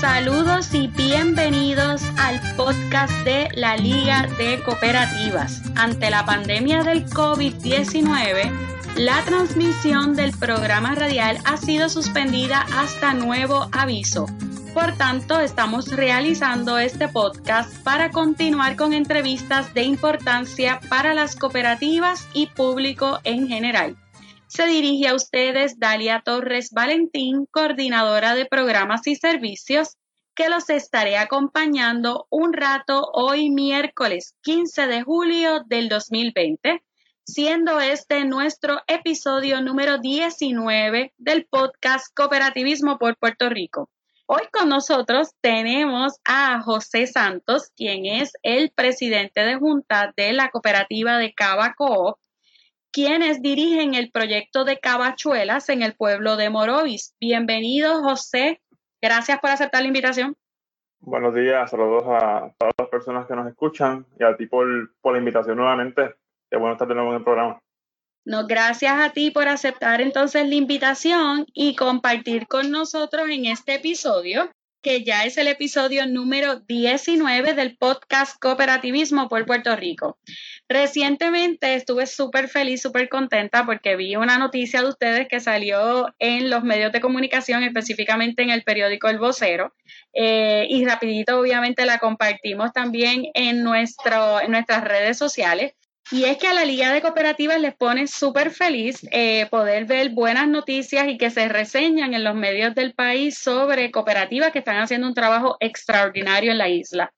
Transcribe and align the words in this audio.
Saludos 0.00 0.72
y 0.72 0.86
bienvenidos 0.86 2.02
al 2.16 2.40
podcast 2.56 3.12
de 3.22 3.50
la 3.54 3.76
Liga 3.76 4.26
de 4.38 4.62
Cooperativas. 4.62 5.60
Ante 5.76 6.08
la 6.08 6.24
pandemia 6.24 6.82
del 6.82 7.04
COVID-19, 7.04 8.50
la 8.96 9.22
transmisión 9.26 10.16
del 10.16 10.32
programa 10.32 10.94
radial 10.94 11.36
ha 11.44 11.58
sido 11.58 11.90
suspendida 11.90 12.64
hasta 12.78 13.12
nuevo 13.12 13.68
aviso. 13.72 14.24
Por 14.72 14.96
tanto, 14.96 15.38
estamos 15.38 15.88
realizando 15.88 16.78
este 16.78 17.08
podcast 17.08 17.70
para 17.82 18.10
continuar 18.10 18.76
con 18.76 18.94
entrevistas 18.94 19.74
de 19.74 19.82
importancia 19.82 20.80
para 20.88 21.12
las 21.12 21.36
cooperativas 21.36 22.26
y 22.32 22.46
público 22.46 23.20
en 23.24 23.48
general. 23.48 23.98
Se 24.50 24.66
dirige 24.66 25.06
a 25.06 25.14
ustedes 25.14 25.78
Dalia 25.78 26.22
Torres 26.24 26.72
Valentín, 26.72 27.46
coordinadora 27.52 28.34
de 28.34 28.46
programas 28.46 29.06
y 29.06 29.14
servicios, 29.14 29.96
que 30.34 30.48
los 30.48 30.70
estaré 30.70 31.18
acompañando 31.18 32.26
un 32.30 32.52
rato 32.52 33.08
hoy 33.12 33.50
miércoles 33.50 34.34
15 34.42 34.88
de 34.88 35.02
julio 35.02 35.62
del 35.66 35.88
2020, 35.88 36.82
siendo 37.24 37.78
este 37.78 38.24
nuestro 38.24 38.80
episodio 38.88 39.60
número 39.60 39.98
19 39.98 41.14
del 41.16 41.46
podcast 41.46 42.12
Cooperativismo 42.12 42.98
por 42.98 43.16
Puerto 43.18 43.50
Rico. 43.50 43.88
Hoy 44.26 44.42
con 44.52 44.68
nosotros 44.68 45.28
tenemos 45.40 46.14
a 46.24 46.60
José 46.60 47.06
Santos, 47.06 47.70
quien 47.76 48.04
es 48.04 48.32
el 48.42 48.72
presidente 48.72 49.42
de 49.42 49.54
junta 49.54 50.12
de 50.16 50.32
la 50.32 50.48
cooperativa 50.48 51.18
de 51.18 51.34
Cava 51.34 51.72
quienes 52.92 53.42
dirigen 53.42 53.94
el 53.94 54.10
proyecto 54.10 54.64
de 54.64 54.78
Cavachuelas 54.78 55.68
en 55.68 55.82
el 55.82 55.94
pueblo 55.94 56.36
de 56.36 56.50
Morovis. 56.50 57.14
Bienvenido, 57.20 58.02
José. 58.02 58.60
Gracias 59.00 59.38
por 59.40 59.50
aceptar 59.50 59.82
la 59.82 59.88
invitación. 59.88 60.36
Buenos 60.98 61.34
días, 61.34 61.70
saludos 61.70 62.04
a 62.06 62.52
todas 62.58 62.74
las 62.78 62.88
personas 62.88 63.26
que 63.26 63.34
nos 63.34 63.48
escuchan 63.48 64.06
y 64.18 64.24
a 64.24 64.36
ti 64.36 64.46
por, 64.46 64.66
por 65.00 65.14
la 65.14 65.18
invitación 65.18 65.56
nuevamente. 65.56 66.14
Qué 66.50 66.58
bueno 66.58 66.72
estar 66.74 66.86
de 66.86 66.94
nuevo 66.94 67.10
en 67.10 67.16
el 67.16 67.24
programa. 67.24 67.60
No, 68.26 68.46
gracias 68.46 69.00
a 69.00 69.10
ti 69.10 69.30
por 69.30 69.48
aceptar 69.48 70.02
entonces 70.02 70.46
la 70.46 70.54
invitación 70.54 71.46
y 71.54 71.74
compartir 71.74 72.46
con 72.48 72.70
nosotros 72.70 73.28
en 73.30 73.46
este 73.46 73.76
episodio, 73.76 74.50
que 74.82 75.04
ya 75.04 75.24
es 75.24 75.36
el 75.36 75.48
episodio 75.48 76.06
número 76.06 76.60
19 76.60 77.54
del 77.54 77.76
podcast 77.76 78.38
Cooperativismo 78.40 79.28
por 79.28 79.44
Puerto 79.44 79.76
Rico. 79.76 80.18
Recientemente 80.68 81.74
estuve 81.74 82.06
súper 82.06 82.48
feliz, 82.48 82.80
súper 82.80 83.08
contenta 83.08 83.66
porque 83.66 83.96
vi 83.96 84.16
una 84.16 84.38
noticia 84.38 84.80
de 84.80 84.88
ustedes 84.88 85.28
que 85.28 85.40
salió 85.40 86.14
en 86.18 86.48
los 86.48 86.64
medios 86.64 86.92
de 86.92 87.00
comunicación, 87.00 87.62
específicamente 87.62 88.42
en 88.42 88.50
el 88.50 88.62
periódico 88.62 89.08
El 89.08 89.18
Vocero, 89.18 89.74
eh, 90.14 90.66
y 90.68 90.84
rapidito 90.86 91.38
obviamente 91.38 91.84
la 91.84 91.98
compartimos 91.98 92.72
también 92.72 93.24
en, 93.34 93.62
nuestro, 93.62 94.40
en 94.40 94.52
nuestras 94.52 94.84
redes 94.84 95.18
sociales 95.18 95.74
y 96.12 96.24
es 96.24 96.38
que 96.38 96.48
a 96.48 96.54
la 96.54 96.64
Liga 96.64 96.92
de 96.92 97.02
Cooperativas 97.02 97.60
les 97.60 97.74
pone 97.74 98.08
súper 98.08 98.50
feliz 98.50 99.06
eh, 99.12 99.46
poder 99.48 99.84
ver 99.84 100.10
buenas 100.10 100.48
noticias 100.48 101.06
y 101.08 101.16
que 101.16 101.30
se 101.30 101.48
reseñan 101.48 102.14
en 102.14 102.24
los 102.24 102.34
medios 102.34 102.74
del 102.74 102.94
país 102.94 103.38
sobre 103.38 103.92
cooperativas 103.92 104.50
que 104.50 104.58
están 104.58 104.78
haciendo 104.78 105.06
un 105.06 105.14
trabajo 105.14 105.56
extraordinario 105.60 106.50
en 106.50 106.58
la 106.58 106.68
isla. 106.68 107.12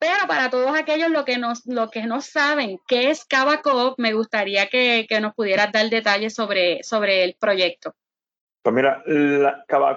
Pero 0.00 0.26
para 0.26 0.50
todos 0.50 0.76
aquellos 0.76 1.10
lo 1.10 1.24
que, 1.24 1.38
nos, 1.38 1.64
lo 1.66 1.90
que 1.90 2.06
no 2.06 2.20
saben 2.20 2.80
qué 2.88 3.10
es 3.10 3.24
Cava 3.24 3.62
me 3.98 4.12
gustaría 4.12 4.66
que, 4.66 5.06
nos 5.20 5.32
pudieras 5.34 5.70
dar 5.70 5.88
detalles 5.88 6.34
sobre, 6.34 6.82
sobre 6.82 7.22
el 7.22 7.36
proyecto. 7.38 7.94
Pues 8.62 8.74
mira, 8.74 9.02
la 9.06 9.64
Cava 9.68 9.92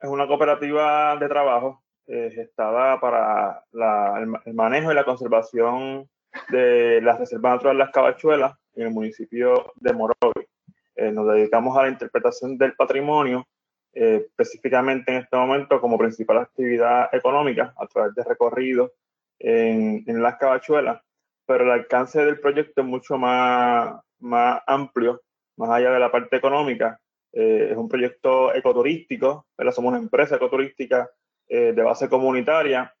es 0.00 0.08
una 0.08 0.28
cooperativa 0.28 1.16
de 1.16 1.28
trabajo 1.28 1.82
eh, 2.06 2.30
gestada 2.32 3.00
para 3.00 3.64
el 3.72 4.54
manejo 4.54 4.92
y 4.92 4.94
la 4.94 5.04
conservación 5.04 6.08
de 6.48 7.00
la 7.02 7.16
Reserva 7.16 7.50
Natural 7.50 7.78
Las 7.78 7.90
Cabachuelas 7.90 8.54
en 8.74 8.86
el 8.86 8.92
municipio 8.92 9.72
de 9.76 9.92
Morovi. 9.92 10.46
Eh, 10.94 11.10
nos 11.10 11.26
dedicamos 11.32 11.76
a 11.76 11.82
la 11.82 11.88
interpretación 11.88 12.58
del 12.58 12.74
patrimonio, 12.74 13.46
eh, 13.94 14.26
específicamente 14.26 15.12
en 15.12 15.22
este 15.22 15.36
momento 15.36 15.80
como 15.80 15.98
principal 15.98 16.38
actividad 16.38 17.14
económica 17.14 17.74
a 17.76 17.86
través 17.86 18.14
de 18.14 18.24
recorridos 18.24 18.92
en, 19.38 20.04
en, 20.06 20.22
Las 20.22 20.36
Cabachuelas, 20.36 21.02
pero 21.46 21.64
el 21.64 21.70
alcance 21.70 22.24
del 22.24 22.40
proyecto 22.40 22.82
es 22.82 22.86
mucho 22.86 23.18
más, 23.18 24.00
más 24.20 24.62
amplio, 24.66 25.22
más 25.56 25.70
allá 25.70 25.90
de 25.92 26.00
la 26.00 26.10
parte 26.10 26.36
económica. 26.36 26.98
Eh, 27.32 27.68
es 27.70 27.76
un 27.76 27.88
proyecto 27.88 28.54
ecoturístico, 28.54 29.46
somos 29.72 29.90
una 29.90 29.98
empresa 29.98 30.36
ecoturística 30.36 31.10
de 31.48 31.82
base 31.82 32.08
comunitaria 32.08 32.94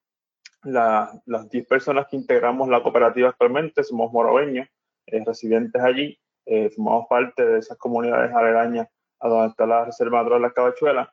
las 0.64 1.48
10 1.50 1.66
personas 1.66 2.06
que 2.08 2.16
integramos 2.16 2.68
la 2.68 2.82
cooperativa 2.82 3.30
actualmente 3.30 3.82
somos 3.82 4.12
moroveños, 4.12 4.68
eh, 5.06 5.22
residentes 5.24 5.82
allí, 5.82 6.18
eh, 6.46 6.70
formamos 6.70 7.06
parte 7.08 7.44
de 7.44 7.58
esas 7.58 7.76
comunidades 7.78 8.32
aledañas 8.34 8.88
a 9.20 9.28
donde 9.28 9.48
está 9.48 9.66
la 9.66 9.84
Reserva 9.84 10.24
de 10.24 10.40
las 10.40 10.52
Cabachuelas. 10.52 11.08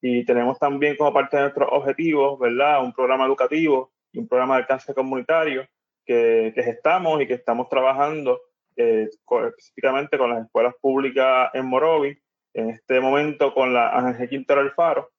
Y 0.00 0.24
tenemos 0.24 0.58
también 0.58 0.96
como 0.96 1.12
parte 1.12 1.36
de 1.36 1.42
nuestros 1.44 1.68
objetivos, 1.70 2.38
¿verdad? 2.38 2.82
Un 2.82 2.92
programa 2.92 3.26
educativo 3.26 3.92
y 4.12 4.18
un 4.18 4.28
programa 4.28 4.56
de 4.56 4.62
alcance 4.62 4.94
comunitario 4.94 5.66
que, 6.04 6.52
que 6.54 6.62
gestamos 6.62 7.20
y 7.20 7.26
que 7.26 7.34
estamos 7.34 7.68
trabajando 7.68 8.40
eh, 8.76 9.08
específicamente 9.46 10.16
con 10.16 10.30
las 10.30 10.44
escuelas 10.44 10.74
públicas 10.80 11.50
en 11.52 11.66
Morovi, 11.66 12.18
en 12.54 12.70
este 12.70 13.00
momento 13.00 13.52
con 13.52 13.74
la 13.74 13.90
Ángel 13.90 14.28
Quintero 14.28 14.60
Alfaro, 14.60 15.10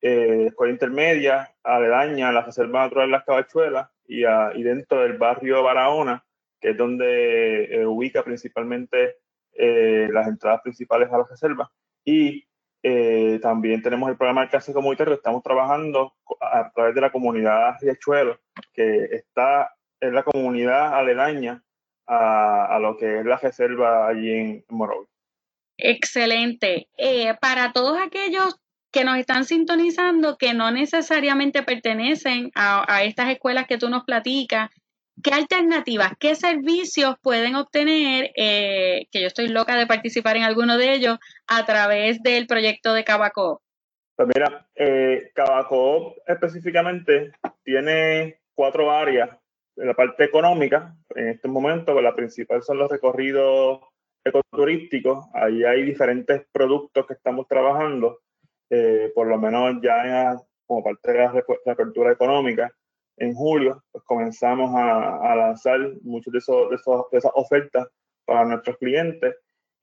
eh, 0.00 0.46
escuela 0.46 0.72
intermedia, 0.72 1.52
aledaña 1.64 2.28
a 2.28 2.32
la 2.32 2.42
Reserva 2.42 2.82
Natural 2.82 3.08
de 3.08 3.12
las 3.12 3.24
Cabachuelas 3.24 3.88
y, 4.06 4.22
dentro 4.62 5.02
del 5.02 5.18
barrio 5.18 5.62
Barahona, 5.62 6.24
que 6.60 6.70
es 6.70 6.76
donde 6.76 7.64
eh, 7.64 7.86
ubica 7.86 8.22
principalmente 8.22 9.16
eh, 9.54 10.08
las 10.12 10.28
entradas 10.28 10.62
principales 10.62 11.12
a 11.12 11.18
la 11.18 11.26
reserva. 11.28 11.70
Y 12.04 12.44
también 13.42 13.82
tenemos 13.82 14.08
el 14.08 14.16
programa 14.16 14.42
alcance 14.42 14.72
comunitario 14.72 15.12
estamos 15.12 15.42
trabajando 15.42 16.14
a 16.40 16.70
través 16.70 16.94
de 16.94 17.02
la 17.02 17.12
comunidad 17.12 17.74
Riachuelo, 17.82 18.40
que 18.72 19.04
está 19.10 19.74
en 20.00 20.14
la 20.14 20.22
comunidad 20.22 20.94
aledaña 20.94 21.62
a, 22.06 22.78
lo 22.80 22.96
que 22.96 23.18
es 23.18 23.26
la 23.26 23.36
reserva 23.36 24.08
allí 24.08 24.32
en 24.32 24.64
Morovi. 24.70 25.06
Excelente. 25.76 26.88
para 27.42 27.72
todos 27.72 27.98
aquellos 28.00 28.58
que 28.90 29.04
nos 29.04 29.18
están 29.18 29.44
sintonizando 29.44 30.36
que 30.38 30.54
no 30.54 30.70
necesariamente 30.70 31.62
pertenecen 31.62 32.50
a, 32.54 33.02
estas 33.04 33.30
escuelas 33.30 33.66
que 33.66 33.78
tú 33.78 33.88
nos 33.88 34.04
platicas, 34.04 34.70
¿qué 35.22 35.32
alternativas, 35.32 36.12
qué 36.18 36.34
servicios 36.34 37.16
pueden 37.22 37.54
obtener, 37.56 38.30
eh, 38.36 39.06
que 39.10 39.20
yo 39.20 39.26
estoy 39.26 39.48
loca 39.48 39.76
de 39.76 39.86
participar 39.86 40.36
en 40.36 40.44
alguno 40.44 40.78
de 40.78 40.94
ellos, 40.94 41.18
a 41.46 41.64
través 41.66 42.22
del 42.22 42.46
proyecto 42.46 42.94
de 42.94 43.04
Cabaco? 43.04 43.62
Pues 44.16 44.28
mira, 44.34 44.68
eh, 44.74 45.30
Cabaco 45.34 46.14
específicamente 46.26 47.32
tiene 47.62 48.40
cuatro 48.54 48.90
áreas. 48.90 49.30
En 49.76 49.86
la 49.86 49.94
parte 49.94 50.24
económica, 50.24 50.96
en 51.14 51.28
este 51.28 51.46
momento, 51.46 51.92
pues 51.92 52.02
la 52.02 52.16
principal 52.16 52.62
son 52.64 52.78
los 52.78 52.90
recorridos 52.90 53.80
ecoturísticos. 54.24 55.26
Ahí 55.34 55.62
hay 55.62 55.84
diferentes 55.84 56.44
productos 56.50 57.06
que 57.06 57.14
estamos 57.14 57.46
trabajando 57.46 58.18
eh, 58.70 59.12
por 59.14 59.26
lo 59.26 59.38
menos 59.38 59.76
ya 59.82 60.36
como 60.66 60.84
parte 60.84 61.12
de 61.12 61.18
la 61.18 61.32
reapertura 61.64 62.12
económica, 62.12 62.70
en 63.16 63.34
julio, 63.34 63.82
pues 63.90 64.04
comenzamos 64.04 64.70
a, 64.74 65.34
lanzar 65.34 65.80
muchas 66.02 66.32
de, 66.32 66.38
esos, 66.38 66.70
de, 66.70 67.18
esas 67.18 67.32
ofertas 67.34 67.88
para 68.24 68.44
nuestros 68.44 68.76
clientes 68.78 69.34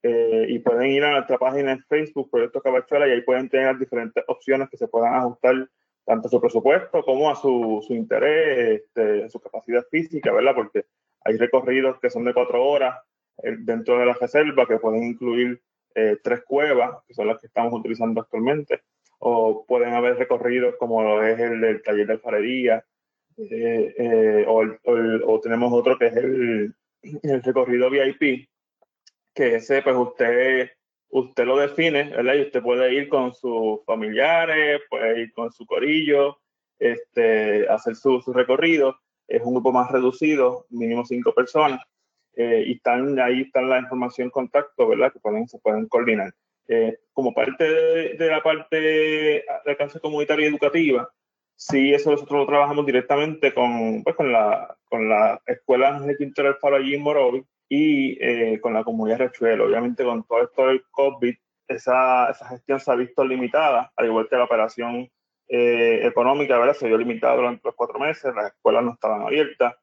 eh, 0.03 0.45
y 0.49 0.59
pueden 0.59 0.91
ir 0.91 1.03
a 1.03 1.11
nuestra 1.13 1.37
página 1.37 1.71
en 1.71 1.83
Facebook, 1.83 2.29
Proyecto 2.29 2.61
Cabachuela, 2.61 3.07
y 3.07 3.11
ahí 3.11 3.21
pueden 3.21 3.49
tener 3.49 3.77
diferentes 3.77 4.23
opciones 4.27 4.69
que 4.69 4.77
se 4.77 4.87
puedan 4.87 5.15
ajustar 5.15 5.67
tanto 6.05 6.27
a 6.27 6.31
su 6.31 6.39
presupuesto 6.39 7.03
como 7.03 7.29
a 7.29 7.35
su, 7.35 7.83
su 7.85 7.93
interés, 7.93 8.81
este, 8.81 9.29
su 9.29 9.39
capacidad 9.39 9.83
física, 9.89 10.31
¿verdad? 10.31 10.53
Porque 10.53 10.85
hay 11.21 11.37
recorridos 11.37 11.99
que 11.99 12.11
son 12.11 12.23
de 12.25 12.33
cuatro 12.33 12.63
horas 12.63 12.95
eh, 13.43 13.55
dentro 13.59 13.97
de 13.97 14.05
la 14.05 14.13
reserva 14.13 14.67
que 14.67 14.77
pueden 14.77 15.03
incluir 15.03 15.61
eh, 15.95 16.17
tres 16.21 16.43
cuevas, 16.43 17.03
que 17.07 17.13
son 17.13 17.27
las 17.27 17.39
que 17.39 17.47
estamos 17.47 17.73
utilizando 17.73 18.21
actualmente, 18.21 18.81
o 19.19 19.65
pueden 19.65 19.93
haber 19.93 20.17
recorridos 20.17 20.75
como 20.77 21.21
es 21.21 21.39
el 21.39 21.61
del 21.61 21.81
taller 21.81 22.07
de 22.07 22.13
alfarería, 22.13 22.85
eh, 23.37 23.95
eh, 23.97 24.45
o, 24.47 25.39
tenemos 25.41 25.71
otro 25.73 25.97
que 25.97 26.07
es 26.07 26.15
el, 26.17 26.75
el, 27.23 27.43
recorrido 27.43 27.89
VIP, 27.89 28.49
que 29.33 29.55
ese 29.55 29.81
pues 29.81 29.95
usted, 29.95 30.71
usted 31.09 31.45
lo 31.45 31.57
define, 31.57 32.09
¿verdad? 32.11 32.35
Y 32.35 32.41
usted 32.41 32.61
puede 32.61 32.93
ir 32.93 33.09
con 33.09 33.33
sus 33.33 33.83
familiares, 33.85 34.81
puede 34.89 35.21
ir 35.21 35.33
con 35.33 35.51
su 35.51 35.65
corillo, 35.65 36.37
este, 36.77 37.67
hacer 37.69 37.95
su, 37.95 38.21
su 38.21 38.33
recorrido. 38.33 38.97
Es 39.27 39.41
un 39.43 39.53
grupo 39.53 39.71
más 39.71 39.91
reducido, 39.91 40.65
mínimo 40.69 41.05
cinco 41.05 41.33
personas 41.33 41.81
eh, 42.35 42.63
y 42.67 42.73
están, 42.73 43.19
ahí 43.19 43.41
está 43.41 43.61
la 43.61 43.79
información 43.79 44.29
contacto, 44.29 44.87
¿verdad? 44.87 45.11
Que 45.11 45.19
pueden, 45.19 45.47
se 45.47 45.59
pueden 45.59 45.87
coordinar. 45.87 46.33
Eh, 46.67 46.97
como 47.13 47.33
parte 47.33 47.63
de, 47.63 48.27
la 48.27 48.41
parte 48.41 48.79
de 48.79 49.43
alcance 49.65 49.99
comunitaria 49.99 50.45
y 50.45 50.49
educativa, 50.49 51.09
Sí, 51.57 51.93
eso 51.93 52.11
nosotros 52.11 52.41
lo 52.41 52.47
trabajamos 52.47 52.85
directamente 52.85 53.53
con, 53.53 54.03
pues, 54.03 54.15
con, 54.15 54.31
la, 54.31 54.75
con 54.89 55.07
la 55.07 55.41
escuela 55.45 55.99
de 56.01 56.17
Quintero 56.17 56.49
del 56.49 56.57
Faro 56.57 56.75
allí 56.75 56.95
en 56.95 57.01
Morovi 57.01 57.45
y 57.69 58.17
eh, 58.21 58.59
con 58.59 58.73
la 58.73 58.83
comunidad 58.83 59.19
de 59.19 59.27
Rechuelo. 59.27 59.65
Obviamente 59.65 60.03
con 60.03 60.23
todo 60.25 60.43
esto 60.43 60.67
del 60.67 60.83
COVID, 60.91 61.33
esa, 61.69 62.29
esa 62.29 62.47
gestión 62.49 62.79
se 62.79 62.91
ha 62.91 62.95
visto 62.95 63.23
limitada, 63.23 63.91
al 63.95 64.05
igual 64.07 64.27
que 64.29 64.35
la 64.35 64.43
operación 64.43 65.09
eh, 65.47 66.01
económica, 66.03 66.59
¿verdad? 66.59 66.73
Se 66.73 66.87
vio 66.87 66.97
limitada 66.97 67.35
durante 67.35 67.61
los 67.63 67.75
cuatro 67.75 67.99
meses, 67.99 68.35
las 68.35 68.47
escuelas 68.47 68.83
no 68.83 68.93
estaban 68.93 69.21
abiertas. 69.21 69.75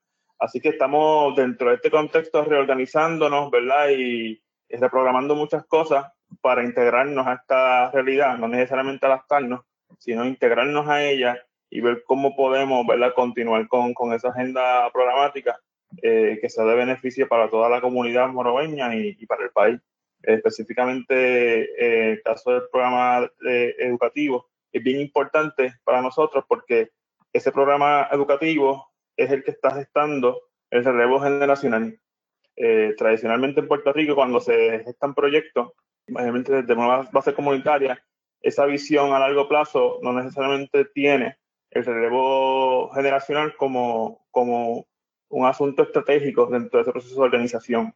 Así 0.42 0.58
que 0.58 0.70
estamos 0.70 1.36
dentro 1.36 1.68
de 1.68 1.76
este 1.76 1.88
contexto 1.88 2.44
reorganizándonos, 2.44 3.48
¿verdad? 3.52 3.90
Y, 3.96 4.42
reprogramando 4.70 5.36
muchas 5.36 5.64
cosas 5.66 6.06
para 6.40 6.64
integrarnos 6.64 7.26
a 7.26 7.34
esta 7.34 7.90
realidad, 7.92 8.38
no 8.38 8.48
necesariamente 8.48 9.06
adaptarnos, 9.06 9.60
sino 9.98 10.24
integrarnos 10.24 10.88
a 10.88 11.04
ella 11.04 11.38
y 11.70 11.80
ver 11.80 12.02
cómo 12.04 12.34
podemos, 12.34 12.84
¿verdad? 12.86 13.12
Continuar 13.14 13.68
con, 13.68 13.94
con 13.94 14.14
esa 14.14 14.30
agenda 14.30 14.90
programática 14.92 15.60
eh, 16.02 16.38
que 16.40 16.48
sea 16.48 16.64
de 16.64 16.74
beneficio 16.74 17.28
para 17.28 17.48
toda 17.48 17.68
la 17.68 17.80
comunidad 17.80 18.28
moroveña 18.28 18.96
y, 18.96 19.24
para 19.26 19.44
el 19.44 19.50
país. 19.50 19.80
específicamente, 20.22 21.14
eh, 21.62 22.12
el 22.12 22.22
caso 22.22 22.50
del 22.50 22.62
programa 22.72 23.30
eh, 23.46 23.76
educativo 23.78 24.48
es 24.72 24.82
bien 24.82 25.00
importante 25.00 25.74
para 25.84 26.02
nosotros 26.02 26.44
porque 26.48 26.90
ese 27.32 27.52
programa 27.52 28.08
educativo 28.10 28.91
es 29.16 29.30
el 29.30 29.44
que 29.44 29.52
está 29.52 29.74
gestando 29.74 30.40
el 30.70 30.84
relevo 30.84 31.20
generacional. 31.20 31.98
tradicionalmente 32.98 33.60
en 33.60 33.68
Puerto 33.68 33.92
Rico, 33.92 34.14
cuando 34.14 34.40
se 34.40 34.80
gestan 34.84 35.14
proyectos, 35.14 35.72
obviamente 36.14 36.52
desde 36.52 36.74
una 36.74 37.08
base 37.10 37.34
comunitaria, 37.34 38.02
esa 38.40 38.66
visión 38.66 39.12
a 39.12 39.18
largo 39.18 39.48
plazo 39.48 39.98
no 40.02 40.12
necesariamente 40.12 40.84
tiene 40.86 41.38
el 41.70 41.84
relevo 41.84 42.90
generacional 42.90 43.56
como, 43.56 44.26
como 44.30 44.86
un 45.30 45.46
asunto 45.46 45.82
estratégico 45.82 46.46
dentro 46.46 46.78
de 46.78 46.82
ese 46.82 46.92
proceso 46.92 47.14
de 47.14 47.26
organización. 47.26 47.94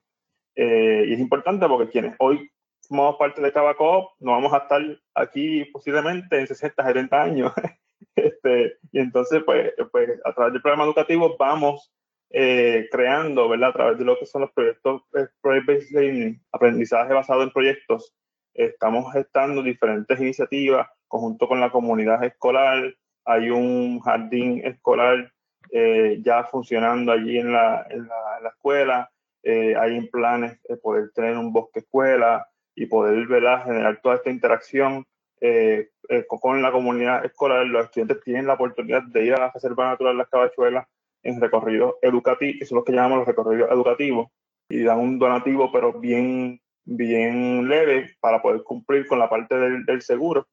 Eh, 0.54 1.04
y 1.08 1.12
es 1.12 1.20
importante 1.20 1.68
porque 1.68 1.90
quienes 1.90 2.16
hoy 2.18 2.50
somos 2.80 3.16
parte 3.16 3.42
de 3.42 3.52
Tabaco, 3.52 4.14
no 4.20 4.32
vamos 4.32 4.52
a 4.54 4.58
estar 4.58 4.80
aquí 5.14 5.64
posiblemente 5.66 6.38
en 6.38 6.46
60, 6.46 6.82
70 6.82 7.22
años. 7.22 7.52
este, 8.16 8.78
y 8.92 8.98
entonces, 8.98 9.42
pues, 9.44 9.72
pues, 9.92 10.20
a 10.24 10.32
través 10.32 10.52
del 10.52 10.62
programa 10.62 10.84
educativo 10.84 11.36
vamos 11.38 11.92
eh, 12.30 12.88
creando, 12.90 13.48
¿verdad? 13.48 13.70
A 13.70 13.72
través 13.72 13.98
de 13.98 14.04
lo 14.04 14.18
que 14.18 14.26
son 14.26 14.42
los 14.42 14.52
proyectos 14.52 15.02
eh, 15.14 15.28
Project-Based 15.40 15.92
Learning, 15.92 16.42
aprendizaje 16.52 17.14
basado 17.14 17.42
en 17.42 17.50
proyectos, 17.50 18.14
estamos 18.54 19.12
gestando 19.12 19.62
diferentes 19.62 20.18
iniciativas 20.18 20.88
conjunto 21.08 21.48
con 21.48 21.60
la 21.60 21.70
comunidad 21.70 22.22
escolar. 22.24 22.94
Hay 23.24 23.50
un 23.50 24.00
jardín 24.00 24.62
escolar 24.64 25.32
eh, 25.70 26.20
ya 26.22 26.44
funcionando 26.44 27.12
allí 27.12 27.38
en 27.38 27.52
la, 27.52 27.86
en 27.90 28.06
la, 28.06 28.48
escuela. 28.48 29.10
Eh, 29.42 29.74
hay 29.76 30.00
planes 30.08 30.60
de 30.68 30.76
poder 30.76 31.10
tener 31.12 31.36
un 31.36 31.52
bosque 31.52 31.80
escuela 31.80 32.48
y 32.74 32.86
poder 32.86 33.26
generar 33.26 34.00
toda 34.02 34.16
esta 34.16 34.30
interacción 34.30 35.06
eh, 35.40 35.88
con 36.28 36.62
la 36.62 36.72
comunidad 36.72 37.24
escolar. 37.24 37.66
Los 37.66 37.86
estudiantes 37.86 38.22
tienen 38.22 38.46
la 38.46 38.54
oportunidad 38.54 39.02
de 39.02 39.26
ir 39.26 39.34
a 39.34 39.40
la 39.40 39.50
Reserva 39.50 39.90
Natural 39.90 40.16
Las 40.16 40.28
Cabachuelas 40.28 40.86
en 41.22 41.40
recorridos 41.40 41.94
educativos, 42.02 42.58
que 42.58 42.66
son 42.66 42.76
los 42.76 42.84
que 42.84 42.92
llamamos 42.92 43.18
los 43.18 43.26
recorridos 43.26 43.70
educativos, 43.70 44.28
y 44.68 44.82
dan 44.82 44.98
un 44.98 45.18
donativo, 45.18 45.70
pero 45.72 45.92
bien, 45.92 46.60
bien 46.84 47.68
leve 47.68 48.10
para 48.20 48.40
poder 48.42 48.62
cumplir 48.62 49.06
con 49.06 49.18
la 49.18 49.28
parte 49.28 49.56
del, 49.56 49.84
del 49.84 50.02
seguro. 50.02 50.46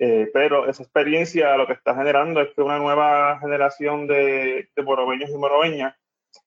Eh, 0.00 0.30
pero 0.32 0.68
esa 0.68 0.82
experiencia 0.84 1.56
lo 1.56 1.66
que 1.66 1.72
está 1.72 1.94
generando 1.94 2.40
es 2.40 2.54
que 2.54 2.62
una 2.62 2.78
nueva 2.78 3.40
generación 3.40 4.06
de, 4.06 4.68
de 4.76 4.82
morobeños 4.82 5.28
y 5.30 5.36
morobeñas 5.36 5.96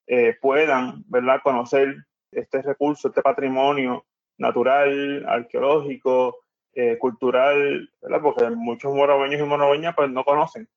eh, 0.07 0.37
puedan 0.41 1.03
¿verdad? 1.07 1.41
conocer 1.43 1.95
este 2.31 2.61
recurso, 2.61 3.09
este 3.09 3.21
patrimonio 3.21 4.05
natural, 4.37 5.25
arqueológico, 5.27 6.37
eh, 6.73 6.97
cultural, 6.97 7.89
¿verdad? 8.01 8.21
porque 8.21 8.49
muchos 8.49 8.93
morobeños 8.93 9.41
y 9.41 9.43
morobeñas 9.43 9.95
pues, 9.95 10.09
no 10.09 10.23
conocen 10.23 10.67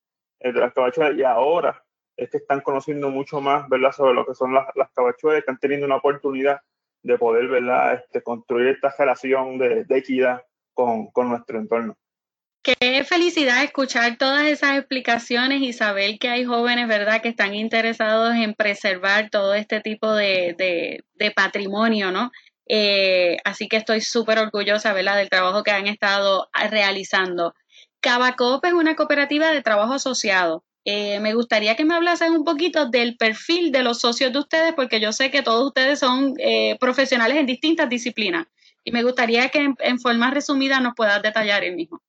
el 0.41 0.52
de 0.52 0.61
las 0.61 0.73
cabachuelas 0.73 1.17
y 1.17 1.23
ahora 1.23 1.82
es 2.17 2.31
que 2.31 2.38
están 2.38 2.61
conociendo 2.61 3.11
mucho 3.11 3.41
más 3.41 3.69
¿verdad? 3.69 3.93
sobre 3.93 4.14
lo 4.14 4.26
que 4.26 4.35
son 4.35 4.55
las, 4.55 4.67
las 4.75 4.91
cabachuelas, 4.93 5.41
están 5.41 5.58
teniendo 5.58 5.87
una 5.87 5.96
oportunidad 5.96 6.61
de 7.02 7.19
poder 7.19 7.49
¿verdad? 7.49 7.94
Este, 7.94 8.23
construir 8.23 8.69
esta 8.69 8.94
relación 8.99 9.58
de, 9.58 9.85
de 9.85 9.99
equidad 9.99 10.43
con, 10.73 11.06
con 11.08 11.29
nuestro 11.29 11.58
entorno. 11.58 11.97
Qué 12.64 13.05
felicidad 13.05 13.62
escuchar 13.62 14.17
todas 14.17 14.44
esas 14.44 14.79
explicaciones 14.79 15.61
y 15.61 15.75
saber 15.75 16.19
que 16.19 16.31
hay 16.31 16.47
jóvenes, 16.47 16.88
¿verdad?, 16.88 17.20
que 17.20 17.29
están 17.29 17.55
interesados 17.55 18.35
en 18.37 18.55
preservar 18.55 19.29
todo 19.29 19.52
este 19.52 19.82
tipo 19.82 20.14
de, 20.14 21.05
patrimonio, 21.37 22.11
¿no? 22.11 22.32
Eh, 22.69 23.37
así 23.44 23.69
que 23.69 23.76
estoy 23.76 24.00
súper 24.00 24.38
orgullosa, 24.38 24.93
¿verdad?, 24.93 25.16
del 25.16 25.31
trabajo 25.31 25.62
que 25.62 25.70
han 25.70 25.87
estado 25.87 26.49
realizando. 26.70 27.55
Cabacop 28.00 28.64
es 28.64 28.72
una 28.72 28.96
cooperativa 28.96 29.50
de 29.50 29.62
trabajo 29.62 29.94
asociado. 29.94 30.64
Eh, 30.84 31.19
me 31.20 31.32
gustaría 31.32 31.76
que 31.76 31.84
me 31.84 31.94
hablasen 31.94 32.32
un 32.32 32.44
poquito 32.44 32.90
del 32.90 33.16
perfil 33.16 33.72
de 33.72 33.82
los 33.82 34.00
socios 34.00 34.32
de 34.32 34.38
ustedes, 34.38 34.75
porque 34.75 35.00
yo 35.00 35.12
sé 35.12 35.31
que 35.31 35.43
todos 35.43 35.66
ustedes 35.66 35.99
son 35.99 36.34
eh, 36.38 36.76
profesionales 36.78 37.38
en 37.38 37.46
distintas 37.46 37.88
disciplinas. 37.88 38.46
Y 38.84 38.93
me 38.93 39.02
gustaría 39.02 39.49
que 39.49 39.72
en, 39.78 39.99
forma 39.99 40.31
resumida 40.31 40.81
nos 40.81 40.94
puedas 40.94 41.22
detallar 41.22 41.64
el 41.64 41.75
mismo. 41.75 42.02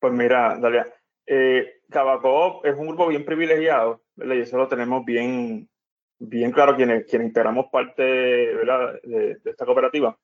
Pues 0.00 0.14
mira, 0.14 0.56
Dalia, 0.58 0.86
eh, 1.26 1.80
es 2.64 2.74
un 2.74 2.86
grupo 2.86 3.08
bien 3.08 3.24
privilegiado, 3.24 4.02
¿verdad? 4.14 4.36
y 4.36 4.40
eso 4.40 4.56
lo 4.56 4.68
tenemos 4.68 5.04
bien, 5.04 5.68
bien 6.18 6.50
claro 6.52 6.76
quienes, 6.76 7.06
quienes 7.06 7.28
integramos 7.28 7.66
parte 7.70 8.02
¿verdad? 8.54 9.00
De, 9.02 9.38
esta 9.44 9.64
cooperativa. 9.64 10.16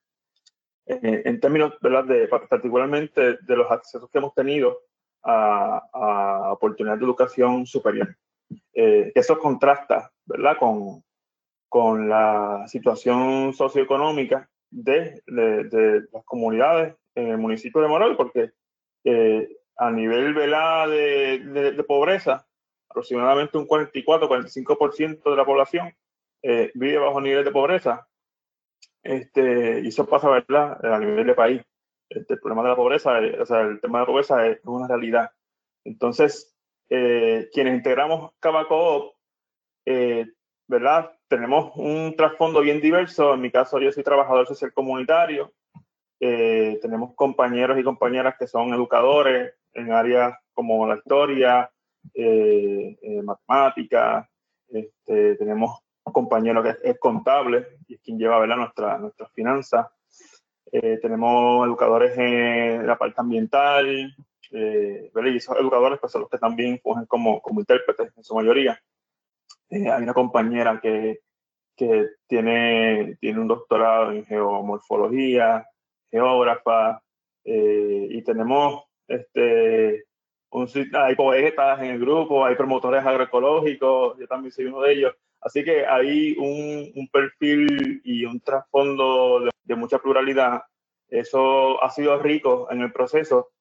Eh, 0.85 1.21
en 1.25 1.39
términos, 1.39 1.73
¿verdad? 1.81 2.05
De, 2.05 2.27
particularmente 2.27 3.37
de 3.41 3.55
los 3.55 3.71
accesos 3.71 4.09
que 4.09 4.17
hemos 4.17 4.33
tenido 4.33 4.79
a, 5.23 5.81
a 5.93 6.51
oportunidades 6.51 6.99
de 6.99 7.05
educación 7.05 7.65
superior. 7.65 8.15
Eh, 8.73 9.11
eso 9.15 9.39
contrasta, 9.39 10.11
¿verdad? 10.25 10.57
Con, 10.59 11.03
con 11.69 12.09
la 12.09 12.65
situación 12.67 13.53
socioeconómica 13.53 14.49
de, 14.69 15.21
de, 15.27 15.63
de, 15.65 16.01
las 16.11 16.23
comunidades 16.25 16.95
en 17.15 17.29
el 17.29 17.37
municipio 17.37 17.81
de 17.81 17.87
Morol, 17.87 18.17
porque 18.17 18.51
eh, 19.03 19.47
a 19.77 19.91
nivel 19.91 20.33
De, 20.33 21.71
de, 21.75 21.83
pobreza, 21.83 22.45
aproximadamente 22.93 23.57
un 23.57 23.67
44-45% 23.67 25.29
de 25.31 25.35
la 25.35 25.45
población 25.45 25.93
eh, 26.43 26.71
vive 26.75 26.97
bajo 26.97 27.19
nivel 27.19 27.43
de 27.43 27.51
pobreza. 27.51 28.07
Este, 29.01 29.81
y 29.81 29.87
eso 29.87 30.05
pasa 30.05 30.29
¿verdad? 30.29 30.83
a 30.85 30.99
nivel 30.99 31.25
de 31.25 31.33
país. 31.33 31.61
Este, 32.07 32.35
el 32.35 32.39
problema 32.39 32.63
de 32.63 32.69
la 32.69 32.75
pobreza, 32.75 33.19
eh, 33.19 33.41
o 33.41 33.45
sea, 33.45 33.61
el 33.61 33.81
tema 33.81 33.99
de 33.99 34.01
la 34.03 34.05
pobreza 34.05 34.45
es 34.47 34.59
una 34.63 34.87
realidad. 34.87 35.31
Entonces, 35.83 36.55
eh, 36.89 37.49
quienes 37.51 37.73
integramos 37.73 38.31
Cabacoop, 38.39 39.13
¿verdad? 40.67 41.11
Tenemos 41.27 41.73
un 41.75 42.15
trasfondo 42.15 42.61
bien 42.61 42.79
diverso. 42.79 43.33
En 43.33 43.41
mi 43.41 43.51
caso, 43.51 43.79
yo 43.79 43.91
soy 43.91 44.03
trabajador 44.03 44.47
social 44.47 44.71
comunitario. 44.73 45.51
tenemos 46.19 47.15
compañeros 47.15 47.77
y 47.79 47.83
compañeras 47.83 48.35
que 48.39 48.47
son 48.47 48.73
educadores, 48.73 49.53
en 49.73 49.91
áreas 49.91 50.37
como 50.53 50.87
la 50.87 50.95
historia, 50.95 51.72
eh, 52.13 52.97
eh, 53.01 53.23
este, 54.69 55.35
tenemos 55.35 55.79
un 56.03 56.13
compañero 56.13 56.63
que 56.63 56.75
es, 56.83 56.99
contable 56.99 57.79
y 57.87 57.95
es 57.95 58.01
quien 58.01 58.17
lleva 58.17 58.39
¿verdad? 58.39 58.57
nuestra, 58.57 58.97
nuestras 58.97 59.31
finanzas. 59.33 59.87
Eh, 60.71 60.99
tenemos 61.01 61.65
educadores 61.67 62.17
en 62.17 62.85
la 62.87 62.97
parte 62.97 63.21
ambiental, 63.21 64.15
eh, 64.51 65.11
y 65.13 65.37
esos 65.37 65.57
educadores 65.57 65.99
pues, 65.99 66.11
son 66.11 66.21
los 66.21 66.29
que 66.29 66.37
también 66.37 66.79
fungen 66.79 67.05
como, 67.05 67.41
como 67.41 67.59
intérpretes 67.59 68.11
en 68.15 68.23
su 68.23 68.35
mayoría. 68.35 68.79
hay 69.69 70.03
una 70.03 70.13
compañera 70.13 70.79
que, 70.81 71.19
que 71.75 72.07
tiene, 72.27 73.17
tiene 73.19 73.39
un 73.39 73.47
doctorado 73.47 74.11
en 74.11 74.25
geomorfología, 74.25 75.65
geógrafa, 76.09 77.01
y 77.45 78.21
tenemos 78.23 78.83
este, 79.07 80.05
un, 80.53 80.69
hay 80.93 81.15
poetas 81.15 81.81
en 81.81 81.91
el 81.91 81.99
grupo, 81.99 82.45
hay 82.45 82.55
promotores 82.55 83.03
agroecológicos, 83.05 84.17
yo 84.19 84.27
también 84.27 84.51
soy 84.51 84.65
uno 84.65 84.81
de 84.81 84.93
ellos. 84.93 85.15
Así 85.41 85.63
que 85.63 85.85
hay 85.85 86.35
un, 86.37 87.09
perfil 87.11 88.01
y 88.03 88.23
un 88.25 88.39
trasfondo 88.39 89.49
de, 89.63 89.75
mucha 89.75 89.99
pluralidad. 89.99 90.63
Eso 91.09 91.83
ha 91.83 91.89
sido 91.89 92.17
rico 92.19 92.67
en 92.71 92.81
el 92.81 92.93
proceso, 92.93 93.51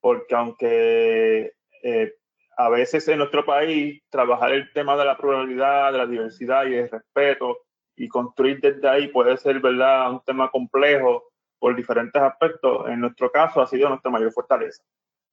porque 0.00 0.34
aunque 0.34 1.52
eh, 1.82 2.14
a 2.56 2.68
veces 2.70 3.06
en 3.08 3.18
nuestro 3.18 3.44
país 3.44 4.02
trabajar 4.10 4.52
el 4.52 4.72
tema 4.72 4.96
de 4.96 5.04
la 5.04 5.16
pluralidad, 5.16 5.92
de 5.92 5.98
la 5.98 6.06
diversidad 6.06 6.66
y 6.66 6.74
el 6.74 6.90
respeto 6.90 7.58
y 7.94 8.08
construir 8.08 8.60
desde 8.60 8.88
ahí 8.88 9.08
puede 9.08 9.36
ser, 9.36 9.60
¿verdad?, 9.60 10.10
un 10.10 10.20
tema 10.24 10.50
complejo 10.50 11.30
por 11.58 11.76
diferentes 11.76 12.20
aspectos. 12.20 12.88
En 12.88 13.00
nuestro 13.00 13.30
caso 13.30 13.60
ha 13.60 13.66
sido 13.66 13.88
nuestra 13.88 14.10
mayor 14.10 14.32
fortaleza. 14.32 14.82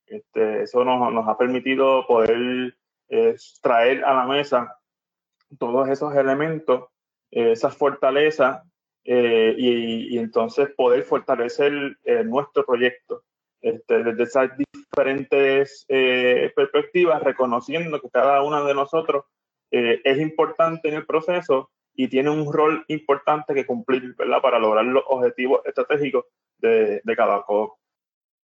Este, 0.08 0.64
eso 0.64 0.84
nos, 0.86 1.12
nos, 1.12 1.28
ha 1.28 1.38
permitido 1.38 2.06
poder 2.08 2.76
es 3.08 3.60
traer 3.62 4.04
a 4.04 4.14
la 4.14 4.26
mesa 4.26 4.80
todos 5.60 5.88
esos 5.90 6.16
elementos, 6.16 6.86
eh, 7.32 7.52
esas 7.52 7.78
fortalezas, 7.78 8.64
eh, 9.04 9.54
y, 9.58 10.18
entonces 10.18 10.70
poder 10.76 11.04
fortalecer 11.04 11.98
nuestro 12.26 12.66
proyecto 12.66 13.24
este, 13.62 14.04
desde 14.04 14.24
esas 14.24 14.50
diferentes 14.58 15.86
perspectivas, 16.56 17.22
reconociendo 17.22 18.02
que 18.02 18.10
cada 18.10 18.42
uno 18.42 18.66
de 18.66 18.74
nosotros 18.74 19.26
es 19.70 20.20
importante 20.20 20.90
en 20.90 20.96
el 20.96 21.06
proceso 21.06 21.70
y 21.96 22.08
tiene 22.08 22.30
un 22.30 22.52
rol 22.52 22.84
importante 22.88 23.54
que 23.54 23.66
cumplir 23.66 24.16
¿verdad? 24.16 24.42
para 24.42 24.60
lograr 24.60 24.86
los 24.86 25.04
objetivos 25.08 25.62
estratégicos 25.66 26.26
de, 26.58 27.02
de 27.04 27.16
cada 27.16 27.44
co 27.44 27.78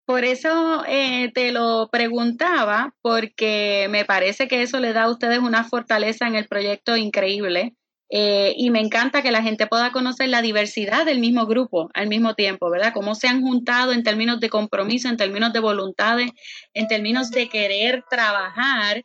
por 0.10 0.26
eso 0.26 0.84
eh, 0.88 1.32
te 1.36 1.52
lo 1.52 1.88
preguntaba, 1.92 2.96
porque 3.04 3.86
me 3.92 4.06
parece 4.06 4.48
que 4.48 4.64
eso 4.64 4.80
le 4.80 4.92
da 4.92 5.04
a 5.04 5.12
ustedes 5.12 5.38
una 5.38 5.66
fortaleza 5.66 6.26
en 6.26 6.34
el 6.34 6.48
proyecto 6.48 6.98
increíble. 6.98 7.76
Eh, 8.10 8.56
y 8.58 8.72
me 8.72 8.80
encanta 8.80 9.22
que 9.22 9.30
la 9.30 9.44
gente 9.44 9.68
pueda 9.68 9.92
conocer 9.92 10.30
la 10.30 10.42
diversidad 10.42 11.06
del 11.06 11.20
mismo 11.20 11.46
grupo 11.46 11.92
al 11.94 12.08
mismo 12.08 12.34
tiempo, 12.34 12.72
¿verdad? 12.72 12.92
Cómo 12.92 13.14
se 13.14 13.28
han 13.28 13.44
juntado 13.44 13.94
en 13.94 14.02
términos 14.02 14.40
de 14.40 14.50
compromiso, 14.50 15.10
en 15.10 15.18
términos 15.18 15.54
de 15.54 15.60
voluntades, 15.60 16.32
en 16.74 16.88
términos 16.88 17.30
de 17.30 17.48
querer 17.48 18.04
trabajar 18.10 19.04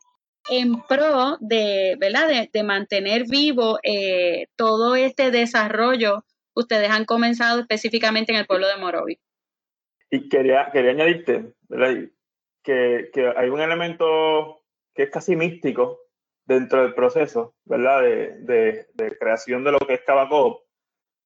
en 0.48 0.80
pro 0.88 1.36
de, 1.40 1.98
¿verdad? 2.00 2.48
De, 2.50 2.62
mantener 2.62 3.24
vivo 3.28 3.78
eh, 3.82 4.46
todo 4.56 4.96
este 4.96 5.30
desarrollo 5.30 6.24
que 6.54 6.62
ustedes 6.62 6.88
han 6.88 7.04
comenzado 7.04 7.60
específicamente 7.60 8.32
en 8.32 8.38
el 8.38 8.46
pueblo 8.46 8.68
de 8.68 8.78
Morovi. 8.78 9.18
Y 10.14 10.28
quería, 10.28 10.70
quería 10.72 10.92
añadirte 10.92 11.52
Que, 12.62 13.10
que, 13.12 13.32
hay 13.36 13.48
un 13.48 13.60
elemento 13.60 14.62
que 14.94 15.02
es 15.04 15.10
casi 15.10 15.34
místico 15.34 15.98
dentro 16.46 16.82
del 16.82 16.94
proceso, 16.94 17.56
¿verdad? 17.64 18.02
De, 18.02 18.86
de, 18.94 19.18
creación 19.18 19.64
de 19.64 19.72
lo 19.72 19.80
que 19.80 19.94
es 19.94 20.02
Cabacop, 20.02 20.62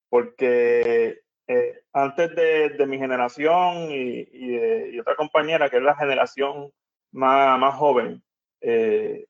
porque 0.09 1.21
eh, 1.47 1.81
antes 1.93 2.35
de, 2.35 2.87
mi 2.87 2.97
generación 2.97 3.91
y, 3.91 4.27
y, 4.33 4.99
otra 4.99 5.17
compañera, 5.17 5.69
que 5.69 5.77
es 5.77 5.83
la 5.83 5.95
generación 5.95 6.73
más, 7.13 7.59
más 7.59 7.75
joven, 7.75 8.23
eh, 8.63 9.27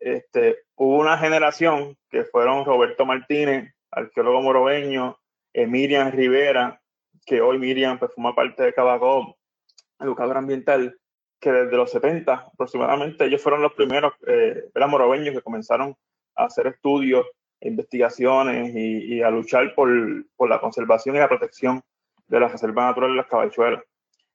este, 0.00 0.64
hubo 0.76 0.98
una 0.98 1.16
generación 1.16 1.96
que 2.10 2.24
fueron 2.24 2.66
Roberto 2.66 3.06
Martínez, 3.06 3.72
arqueólogo 3.90 4.42
moroveño, 4.42 5.18
Miriam 5.54 6.10
Rivera, 6.12 6.81
que 7.24 7.40
hoy 7.40 7.58
Miriam 7.58 7.98
pues, 7.98 8.12
forma 8.14 8.34
parte 8.34 8.62
de 8.62 8.72
Cabacó, 8.72 9.36
educadora 10.00 10.38
ambiental, 10.38 10.98
que 11.40 11.52
desde 11.52 11.76
los 11.76 11.90
70 11.90 12.50
aproximadamente 12.52 13.24
ellos 13.24 13.42
fueron 13.42 13.62
los 13.62 13.72
primeros 13.72 14.12
eh, 14.26 14.70
moroveños 14.88 15.34
que 15.34 15.42
comenzaron 15.42 15.96
a 16.36 16.44
hacer 16.44 16.68
estudios, 16.68 17.26
e 17.62 17.68
investigaciones 17.68 18.74
y, 18.74 19.22
a 19.22 19.30
luchar 19.30 19.72
por, 19.74 19.88
por, 20.36 20.50
la 20.50 20.60
conservación 20.60 21.14
y 21.14 21.20
la 21.20 21.28
protección 21.28 21.80
de 22.26 22.40
la 22.40 22.48
reserva 22.48 22.86
natural 22.86 23.10
de 23.10 23.16
las 23.16 23.26
cabachuelas. 23.26 23.84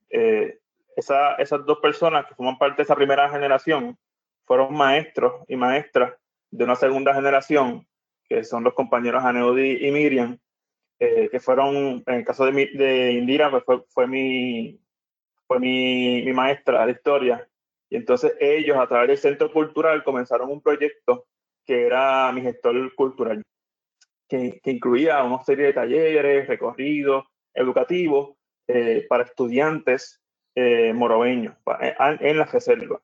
Eh, 0.10 0.60
esa, 0.96 1.34
esas 1.36 1.66
dos 1.66 1.80
personas 1.80 2.26
que 2.26 2.36
forman 2.36 2.58
parte 2.58 2.78
de 2.78 2.84
esa 2.84 2.96
primera 2.96 3.30
generación 3.30 3.98
fueron 4.46 4.74
maestros 4.74 5.44
y 5.50 5.58
maestras 5.58 6.14
de 6.52 6.64
una 6.64 6.78
segunda 6.78 7.14
generación, 7.14 7.86
que 8.30 8.46
son 8.46 8.64
los 8.64 8.74
compañeros 8.74 9.24
Aneudi 9.26 9.86
y 9.86 9.92
Miriam, 9.92 10.40
eh, 11.00 11.30
que 11.30 11.40
fueron, 11.40 12.04
en 12.08 12.14
el 12.16 12.26
caso 12.26 12.46
de, 12.46 12.52
de 12.74 13.12
Indira, 13.12 13.52
pues 13.52 13.64
fue, 13.64 13.84
fue, 13.90 14.08
mi, 14.08 14.80
fue 15.46 15.60
mi, 15.60 16.24
mi, 16.24 16.34
maestra 16.34 16.86
de 16.86 16.94
historia. 16.94 17.48
Y 17.90 17.98
entonces 17.98 18.34
ellos, 18.40 18.78
a 18.78 18.88
través 18.88 19.08
del 19.08 19.18
Centro 19.18 19.52
Cultural, 19.54 20.04
comenzaron 20.04 20.50
un 20.50 20.62
proyecto 20.62 21.28
que 21.66 21.86
era 21.86 22.32
mi 22.32 22.42
gestor 22.42 22.96
cultural, 22.96 23.44
que, 24.28 24.60
que 24.64 24.72
incluía 24.72 25.24
una 25.24 25.44
serie 25.44 25.68
de 25.68 25.74
talleres, 25.74 26.48
recorridos, 26.48 27.26
educativos 27.54 28.36
eh, 28.68 29.06
para 29.08 29.24
estudiantes 29.24 30.22
eh, 30.56 30.94
moroveños 30.94 31.56
en 32.20 32.38
la 32.40 32.46
reserva. 32.46 33.00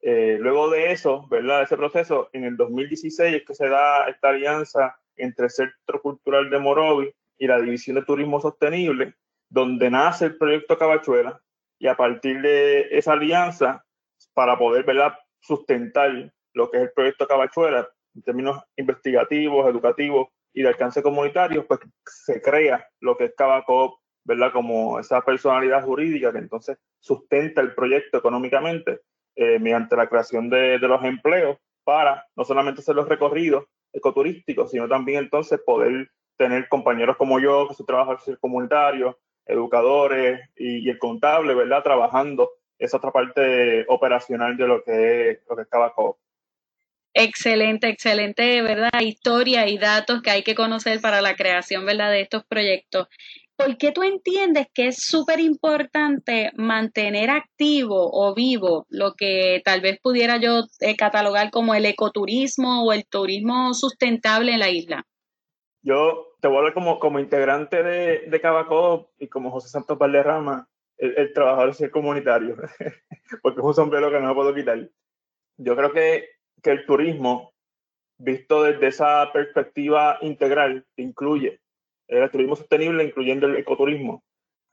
luego 0.00 0.70
de 0.70 0.92
eso, 0.92 1.26
¿verdad? 1.28 1.62
Ese 1.62 1.76
proceso, 1.76 2.30
en 2.32 2.44
el 2.44 2.56
2016 2.56 3.34
es 3.34 3.44
que 3.44 3.54
se 3.54 3.68
da 3.68 4.08
esta 4.08 4.28
alianza 4.28 4.96
entre 5.16 5.46
el 5.46 5.50
Centro 5.50 6.00
Cultural 6.00 6.48
de 6.48 6.58
Morovi 6.58 7.12
y 7.42 7.48
la 7.48 7.60
División 7.60 7.96
de 7.96 8.04
Turismo 8.04 8.40
Sostenible, 8.40 9.16
donde 9.48 9.90
nace 9.90 10.26
el 10.26 10.38
proyecto 10.38 10.78
Cabachuela 10.78 11.42
y 11.76 11.88
a 11.88 11.96
partir 11.96 12.40
de 12.40 12.86
esa 12.92 13.14
alianza, 13.14 13.84
para 14.32 14.56
poder 14.56 14.84
¿verdad? 14.84 15.18
sustentar 15.40 16.32
lo 16.54 16.70
que 16.70 16.76
es 16.76 16.82
el 16.84 16.92
proyecto 16.92 17.26
Cabachuela 17.26 17.88
en 18.14 18.22
términos 18.22 18.62
investigativos, 18.76 19.68
educativos 19.68 20.28
y 20.52 20.62
de 20.62 20.68
alcance 20.68 21.02
comunitario, 21.02 21.66
pues 21.66 21.80
se 22.06 22.40
crea 22.40 22.86
lo 23.00 23.16
que 23.16 23.24
es 23.24 23.34
Cabacop, 23.36 23.98
¿verdad? 24.22 24.52
Como 24.52 25.00
esa 25.00 25.20
personalidad 25.22 25.82
jurídica 25.82 26.30
que 26.30 26.38
entonces 26.38 26.78
sustenta 27.00 27.60
el 27.60 27.74
proyecto 27.74 28.18
económicamente 28.18 29.00
eh, 29.34 29.58
mediante 29.58 29.96
la 29.96 30.08
creación 30.08 30.48
de, 30.48 30.78
de, 30.78 30.86
los 30.86 31.02
empleos 31.02 31.58
para 31.82 32.24
no 32.36 32.44
solamente 32.44 32.82
hacer 32.82 32.94
los 32.94 33.08
recorridos 33.08 33.64
ecoturísticos, 33.92 34.70
sino 34.70 34.88
también 34.88 35.24
entonces 35.24 35.60
poder 35.66 36.08
tener 36.36 36.68
compañeros 36.68 37.16
como 37.16 37.38
yo, 37.40 37.68
que 37.68 37.74
se 37.74 37.84
trabaja 37.84 38.16
el 38.26 38.38
comunitario, 38.38 39.18
educadores 39.46 40.40
y, 40.56 40.88
el 40.88 40.98
contable, 40.98 41.54
¿verdad? 41.54 41.82
Trabajando 41.82 42.50
esa 42.78 42.96
otra 42.96 43.12
parte 43.12 43.84
operacional 43.88 44.56
de 44.56 44.66
lo 44.66 44.82
que 44.82 45.30
es, 45.30 45.38
lo 45.48 45.56
que 45.56 45.62
es 45.62 45.68
Excelente, 47.14 47.88
excelente, 47.88 48.62
¿verdad? 48.62 49.00
Historia 49.00 49.68
y 49.68 49.76
datos 49.76 50.22
que 50.22 50.30
hay 50.30 50.42
que 50.42 50.54
conocer 50.54 51.00
para 51.00 51.20
la 51.20 51.36
creación, 51.36 51.84
¿verdad? 51.84 52.10
De 52.10 52.22
estos 52.22 52.44
proyectos. 52.44 53.08
¿Por 53.54 53.76
qué 53.76 53.92
tú 53.92 54.02
entiendes 54.02 54.66
que 54.72 54.88
es 54.88 55.04
súper 55.04 55.38
importante 55.38 56.50
mantener 56.56 57.30
activo 57.30 58.10
o 58.10 58.34
vivo 58.34 58.86
lo 58.88 59.14
que 59.14 59.60
tal 59.64 59.82
vez 59.82 60.00
pudiera 60.02 60.38
yo 60.38 60.64
eh, 60.80 60.96
catalogar 60.96 61.50
como 61.50 61.74
el 61.74 61.84
ecoturismo 61.84 62.84
o 62.84 62.92
el 62.92 63.06
turismo 63.06 63.74
sustentable 63.74 64.52
en 64.54 64.58
la 64.58 64.70
isla? 64.70 65.06
Yo 65.82 66.28
te 66.40 66.48
voy 66.48 66.56
a 66.56 66.58
hablar 66.60 66.74
como, 66.74 66.98
como 66.98 67.18
integrante 67.18 67.82
de, 67.82 68.20
de 68.28 68.40
Cabacó 68.40 69.10
y 69.18 69.28
como 69.28 69.50
José 69.50 69.68
Santos 69.68 69.98
Valderrama, 69.98 70.68
el, 70.96 71.18
el 71.18 71.32
trabajador 71.32 71.74
ser 71.74 71.90
comunitario, 71.90 72.56
porque 73.42 73.60
es 73.60 73.66
un 73.66 73.74
sombrero 73.74 74.10
que 74.10 74.20
no 74.20 74.28
me 74.28 74.34
puedo 74.34 74.54
quitar. 74.54 74.88
Yo 75.56 75.76
creo 75.76 75.92
que, 75.92 76.28
que 76.62 76.70
el 76.70 76.86
turismo, 76.86 77.52
visto 78.16 78.62
desde 78.62 78.86
esa 78.86 79.32
perspectiva 79.32 80.18
integral, 80.20 80.86
incluye 80.96 81.60
el 82.06 82.30
turismo 82.30 82.56
sostenible, 82.56 83.04
incluyendo 83.04 83.46
el 83.46 83.56
ecoturismo, 83.56 84.22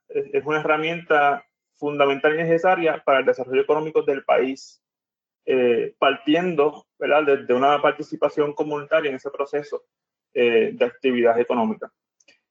es, 0.09 0.45
una 0.45 0.59
herramienta 0.59 1.45
fundamental 1.75 2.33
y 2.33 2.37
necesaria 2.37 3.01
para 3.03 3.19
el 3.19 3.25
desarrollo 3.25 3.61
económico 3.61 4.01
del 4.01 4.23
país, 4.23 4.81
eh, 5.45 5.95
partiendo 5.97 6.85
¿verdad? 6.97 7.49
una 7.49 7.81
participación 7.81 8.53
comunitaria 8.53 9.09
en 9.09 9.15
ese 9.15 9.31
proceso 9.31 9.83
eh, 10.33 10.71
de 10.73 10.85
actividad 10.85 11.39
económica. 11.39 11.91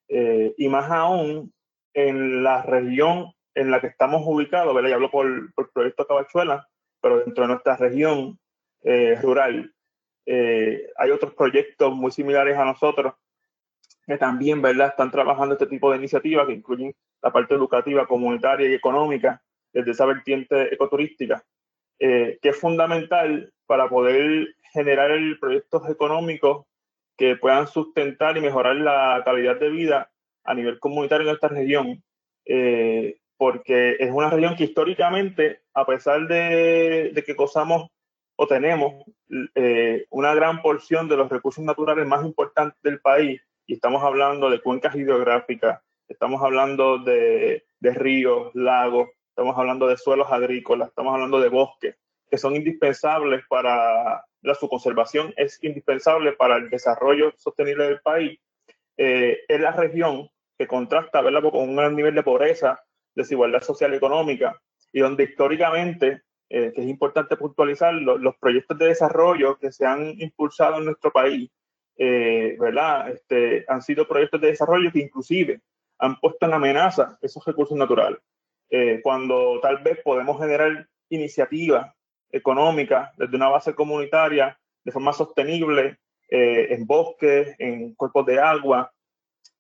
Eh, 0.09 0.53
y 0.59 0.69
más 0.69 0.91
aún 0.91 1.53
en 1.95 2.43
la 2.43 2.63
región 2.63 3.33
en 3.55 3.71
la 3.71 3.81
que 3.81 3.87
estamos 3.87 4.23
ubicados, 4.25 4.75
¿verdad? 4.75 4.95
hablo 4.95 5.13
por, 5.13 5.27
el 5.27 5.53
proyecto 5.73 6.05
Cabachuela, 6.05 6.67
pero 7.01 7.21
dentro 7.21 7.45
de 7.45 7.49
nuestra 7.49 7.77
región 7.77 8.39
eh, 8.83 9.17
rural 9.23 9.73
hay 10.27 11.11
otros 11.11 11.33
proyectos 11.33 11.95
muy 11.95 12.11
similares 12.11 12.59
a 12.59 12.65
nosotros 12.67 13.15
que 14.07 14.19
también 14.19 14.61
¿verdad? 14.61 14.89
están 14.89 15.11
trabajando 15.11 15.55
este 15.55 15.67
tipo 15.67 15.91
de 15.91 15.97
iniciativas 15.97 16.47
que 16.47 16.53
incluyen 16.53 16.95
la 17.23 17.33
parte 17.33 17.55
educativa, 17.55 18.07
comunitaria 18.07 18.69
y 18.69 18.75
económica 18.75 19.41
desde 19.73 19.93
esa 19.93 20.05
vertiente 20.05 20.75
ecoturística, 20.75 21.43
que 21.99 22.39
es 22.43 22.57
fundamental 22.61 23.51
para 23.65 23.89
poder 23.89 24.49
generar 24.75 25.19
proyectos 25.41 25.89
económicos 25.89 26.67
que 27.19 27.37
puedan 27.37 27.67
sustentar 27.67 28.39
y 28.39 28.41
mejorar 28.41 28.77
la 28.77 29.21
calidad 29.25 29.59
de 29.59 29.69
vida 29.69 30.11
a 30.45 30.55
nivel 30.55 30.79
comunitario 30.79 31.29
en 31.29 31.35
esta 31.35 31.49
región, 31.49 32.03
eh, 32.47 33.19
porque 33.37 33.97
es 33.99 34.11
una 34.11 34.31
región 34.31 34.55
que 34.57 34.65
históricamente, 34.65 35.61
a 35.75 35.85
pesar 35.85 36.29
de, 36.29 37.23
que 37.27 37.35
gozamos 37.35 37.91
o 38.37 38.47
tenemos 38.47 39.05
eh, 39.57 40.07
una 40.11 40.33
gran 40.33 40.63
porción 40.63 41.09
de 41.09 41.17
los 41.17 41.29
recursos 41.29 41.63
naturales 41.65 42.07
más 42.07 42.25
importantes 42.25 42.81
del 42.83 43.01
país, 43.01 43.43
y 43.67 43.75
estamos 43.75 44.03
hablando 44.03 44.49
de 44.49 44.61
cuencas 44.61 44.95
hidrográficas, 44.95 45.83
estamos 46.07 46.41
hablando 46.43 46.99
de, 46.99 47.67
de 47.81 47.95
ríos, 47.95 48.55
lagos, 48.55 49.11
estamos 49.31 49.59
hablando 49.59 49.89
de 49.89 49.97
suelos 49.97 50.29
agrícolas, 50.31 50.89
estamos 50.89 51.13
hablando 51.13 51.41
de 51.41 51.49
bosques, 51.49 51.97
que 52.31 52.39
son 52.39 52.55
indispensables 52.55 53.43
para 53.49 54.25
la, 54.43 54.55
su 54.55 54.69
conservación 54.69 55.33
es 55.37 55.59
indispensable 55.63 56.33
para 56.33 56.57
el 56.57 56.71
desarrollo 56.71 57.33
sostenible 57.37 57.85
del 57.85 58.01
país, 58.01 58.39
eh, 58.97 59.39
es 59.47 59.61
la 59.61 59.73
región 59.73 60.29
que 60.57 60.67
contrasta 60.67 61.23
con 61.23 61.69
un 61.69 61.77
gran 61.77 61.95
nivel 61.95 62.15
de 62.15 62.23
pobreza, 62.23 62.83
desigualdad 63.15 63.63
social 63.63 63.93
y 63.93 63.97
económica, 63.97 64.61
y 64.93 65.01
donde 65.01 65.25
históricamente 65.25 66.23
que 66.51 66.73
es 66.75 66.87
importante 66.87 67.37
puntualizar, 67.37 67.93
los 67.93 68.37
proyectos 68.37 68.79
de 68.79 68.87
desarrollo 68.87 69.59
que 69.59 69.71
se 69.71 69.85
han 69.85 70.15
impulsado 70.19 70.79
en 70.79 70.87
nuestro 70.87 71.13
país, 71.13 71.51
¿verdad? 71.99 73.11
Este, 73.11 73.67
han 73.69 73.83
sido 73.83 74.09
proyectos 74.09 74.41
de 74.41 74.49
desarrollo 74.49 74.91
que 74.91 75.01
inclusive 75.01 75.61
han 75.99 76.19
puesto 76.19 76.47
en 76.47 76.55
amenaza 76.55 77.19
esos 77.21 77.45
recursos 77.45 77.77
naturales. 77.77 78.21
cuando 79.03 79.61
tal 79.61 79.83
vez 79.83 80.01
podemos 80.03 80.41
generar 80.41 80.89
iniciativas 81.11 81.95
económicas 82.31 83.11
desde 83.17 83.37
una 83.37 83.49
base 83.49 83.75
comunitaria 83.75 84.59
de 84.85 84.93
forma 84.93 85.13
sostenible 85.13 85.99
en 86.31 86.87
bosques, 86.87 87.55
en 87.59 87.95
cuerpos 87.95 88.27
de 88.27 88.39
agua, 88.39 88.93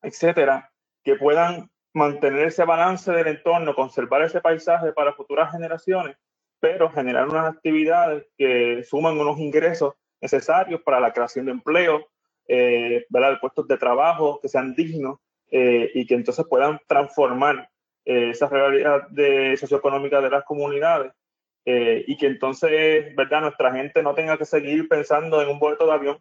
etcétera, 0.02 0.70
que 1.02 1.16
puedan 1.16 1.70
mantener 1.94 2.46
ese 2.46 2.64
balance 2.64 3.10
del 3.12 3.28
entorno, 3.28 3.75
conservar 3.75 4.22
ese 4.22 4.40
paisaje 4.40 4.92
para 4.92 5.14
futuras 5.14 5.50
generaciones, 5.52 6.16
pero 6.60 6.90
generar 6.90 7.28
unas 7.28 7.54
actividades 7.54 8.26
que 8.37 8.82
suman 8.84 9.18
unos 9.18 9.38
ingresos 9.38 9.94
necesarios 10.20 10.80
para 10.82 11.00
la 11.00 11.12
creación 11.12 11.46
de 11.46 11.52
empleo, 11.52 12.06
eh, 12.46 13.04
de 13.08 13.37
puestos 13.40 13.68
de 13.68 13.76
trabajo 13.76 14.40
que 14.40 14.48
sean 14.48 14.75
dignos 14.75 15.18
eh, 15.50 15.90
y 15.94 16.06
que 16.06 16.14
entonces 16.14 16.46
puedan 16.48 16.80
transformar 16.87 17.68
eh, 18.04 18.30
esa 18.30 18.48
realidad 18.48 19.08
de 19.08 19.56
socioeconómica 19.56 20.20
de 20.20 20.30
las 20.30 20.44
comunidades 20.44 21.12
eh, 21.70 22.02
y 22.06 22.16
que 22.16 22.28
entonces, 22.28 23.14
¿verdad?, 23.14 23.42
nuestra 23.42 23.70
gente 23.72 24.02
no 24.02 24.14
tenga 24.14 24.38
que 24.38 24.46
seguir 24.46 24.88
pensando 24.88 25.42
en 25.42 25.50
un 25.50 25.58
boleto 25.58 25.84
de 25.84 25.92
avión 25.92 26.18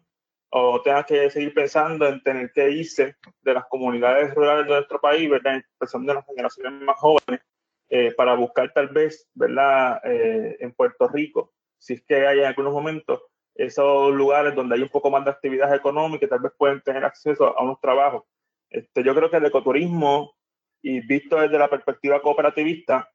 o 0.50 0.82
tenga 0.82 1.04
que 1.04 1.30
seguir 1.30 1.54
pensando 1.54 2.06
en 2.06 2.22
tener 2.22 2.52
que 2.52 2.70
irse 2.70 3.16
de 3.40 3.54
las 3.54 3.64
comunidades 3.64 4.34
rurales 4.34 4.66
de 4.66 4.74
nuestro 4.74 5.00
país, 5.00 5.30
¿verdad? 5.30 5.62
Pensando 5.78 6.12
en 6.12 6.16
las 6.16 6.26
generaciones 6.26 6.82
más 6.82 6.98
jóvenes, 6.98 7.40
eh, 7.88 8.12
para 8.14 8.34
buscar 8.34 8.70
tal 8.74 8.88
vez, 8.88 9.26
¿verdad? 9.32 10.02
Eh, 10.04 10.58
en 10.60 10.74
Puerto 10.74 11.08
Rico, 11.08 11.54
si 11.78 11.94
es 11.94 12.04
que 12.04 12.26
hay 12.26 12.40
en 12.40 12.44
algunos 12.44 12.74
momentos 12.74 13.22
esos 13.54 14.12
lugares 14.12 14.54
donde 14.54 14.74
hay 14.74 14.82
un 14.82 14.90
poco 14.90 15.10
más 15.10 15.24
de 15.24 15.30
actividad 15.30 15.74
económica 15.74 16.26
y 16.26 16.28
tal 16.28 16.40
vez 16.40 16.52
pueden 16.58 16.82
tener 16.82 17.06
acceso 17.06 17.58
a 17.58 17.62
unos 17.62 17.80
trabajos. 17.80 18.24
Este, 18.68 19.02
yo 19.02 19.14
creo 19.14 19.30
que 19.30 19.38
el 19.38 19.46
ecoturismo, 19.46 20.34
y 20.82 21.00
visto 21.00 21.40
desde 21.40 21.58
la 21.58 21.70
perspectiva 21.70 22.20
cooperativista, 22.20 23.10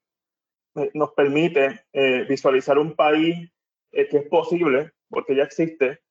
nos 0.93 1.11
permite 1.13 1.85
visualizar 2.27 2.77
un 2.79 2.95
país 2.95 3.51
que 3.91 4.17
es 4.17 4.27
posible, 4.27 4.91
porque 5.09 5.35
ya 5.35 5.43
existe, 5.43 6.01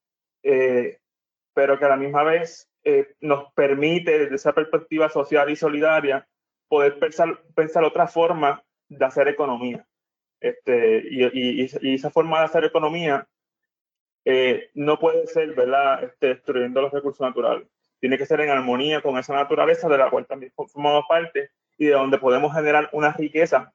pero 1.55 1.79
que 1.79 1.85
a 1.85 1.89
la 1.89 1.97
misma 1.97 2.23
vez 2.23 2.71
eh, 2.85 3.15
nos 3.21 3.53
permite 3.53 4.19
desde 4.19 4.35
esa 4.35 4.53
perspectiva 4.53 5.09
social 5.09 5.49
y 5.51 5.57
solidaria 5.57 6.27
poder 6.69 6.99
pensar, 6.99 7.41
pensar 7.55 7.85
otra 7.85 8.09
forma 8.09 8.65
de 8.89 9.05
hacer 9.05 9.29
economía. 9.29 9.87
Este, 10.41 11.05
y, 11.09 11.69
y, 11.81 11.95
esa 11.95 12.11
forma 12.11 12.41
de 12.41 12.47
hacer 12.47 12.65
economía 12.65 13.29
eh, 14.25 14.71
no 14.75 14.99
puede 14.99 15.29
ser 15.29 15.55
¿verdad? 15.55 16.03
Este, 16.03 16.29
destruyendo 16.29 16.83
los 16.83 16.93
recursos 16.93 17.21
naturales. 17.21 17.69
Tiene 18.01 18.19
que 18.19 18.27
ser 18.27 18.41
en 18.41 18.51
armonía 18.51 19.01
con 19.01 19.17
esa 19.17 19.35
naturaleza 19.35 19.89
de 19.89 19.99
la 19.99 20.11
cual 20.11 20.27
también 20.27 20.53
formamos 20.57 21.05
parte 21.09 21.51
y 21.79 21.87
de 21.87 21.93
donde 21.93 22.19
podemos 22.19 22.53
generar 22.53 22.89
una 22.93 23.13
riqueza 23.13 23.73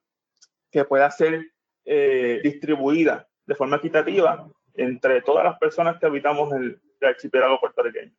que 0.70 0.84
pueda 0.84 1.10
ser 1.10 1.46
eh, 1.84 2.40
distribuida 2.42 3.28
de 3.46 3.54
forma 3.54 3.76
equitativa 3.76 4.46
entre 4.74 5.22
todas 5.22 5.44
las 5.44 5.58
personas 5.58 5.98
que 5.98 6.06
habitamos 6.06 6.52
el, 6.52 6.80
el 7.00 7.08
archipiélago 7.08 7.60
puertorriqueño. 7.60 8.12